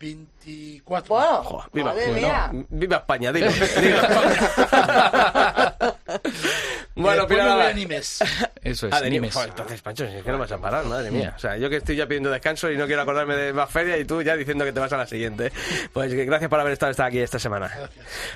[0.49, 1.15] 24.
[1.15, 2.51] Bueno, Joder, viva, madre bueno, mía.
[2.71, 3.47] viva España, dilo.
[3.47, 3.71] Después
[7.03, 7.75] me Pilar voy a Abad.
[7.75, 8.19] Nimes.
[8.63, 9.21] Eso es, Ah, de Nimes.
[9.23, 9.35] Nimes.
[9.35, 11.33] Joder, entonces, Pancho, si es que no vas a parar, madre mía.
[11.37, 13.97] O sea, yo que estoy ya pidiendo descanso y no quiero acordarme de más feria
[13.99, 15.53] y tú ya diciendo que te vas a la siguiente.
[15.93, 17.71] Pues gracias por haber estado esta- aquí esta semana.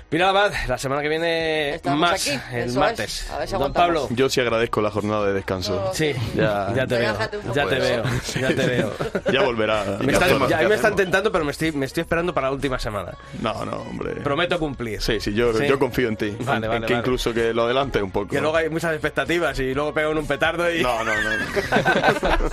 [0.08, 3.22] Pilar Abad, la semana que viene Estamos más, aquí, el eso martes.
[3.24, 3.30] es.
[3.30, 4.02] A ver si Don aguantamos.
[4.02, 4.16] Pablo.
[4.16, 5.90] Yo sí agradezco la jornada de descanso.
[5.94, 6.72] Sí, Ya.
[6.74, 7.16] ya, te veo.
[7.54, 8.02] Ya te veo,
[8.40, 8.92] ya te veo.
[9.32, 9.84] Ya volverá.
[10.00, 12.52] Me están, ya, ¿qué me están tentando, pero me estoy, me estoy esperando para la
[12.54, 13.12] última semana.
[13.40, 14.12] No, no, hombre.
[14.22, 15.00] Prometo cumplir.
[15.00, 15.66] Sí, sí, yo, Sí.
[15.66, 16.36] yo confío en ti.
[16.40, 17.00] Vale, en, en vale, que vale.
[17.00, 18.28] incluso que lo adelante un poco.
[18.28, 20.82] Que luego hay muchas expectativas y luego pegan un petardo y...
[20.82, 21.30] No, no, no.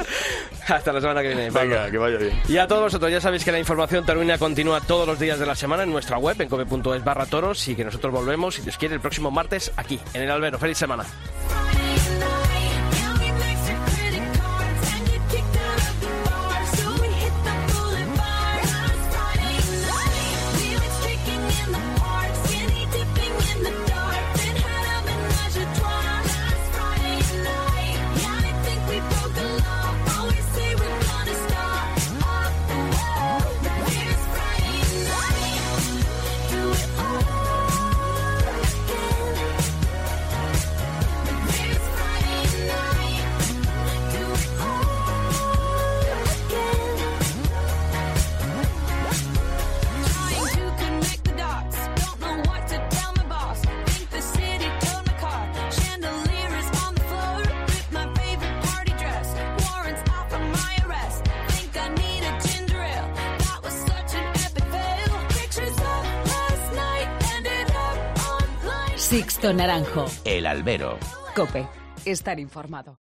[0.68, 1.52] Hasta la semana que viene.
[1.52, 1.76] Pablo.
[1.76, 2.42] Venga, que vaya bien.
[2.48, 5.46] Y a todos vosotros, ya sabéis que la información taurina continúa todos los días de
[5.46, 8.78] la semana en nuestra web, en cope.es barra toros, y que nosotros volvemos, si Dios
[8.78, 10.58] quiere, el próximo martes aquí, en el Albero.
[10.58, 11.06] ¡Feliz semana!
[69.60, 70.06] Naranjo.
[70.24, 70.98] El albero.
[71.36, 71.68] Cope.
[72.06, 72.98] Estar informado.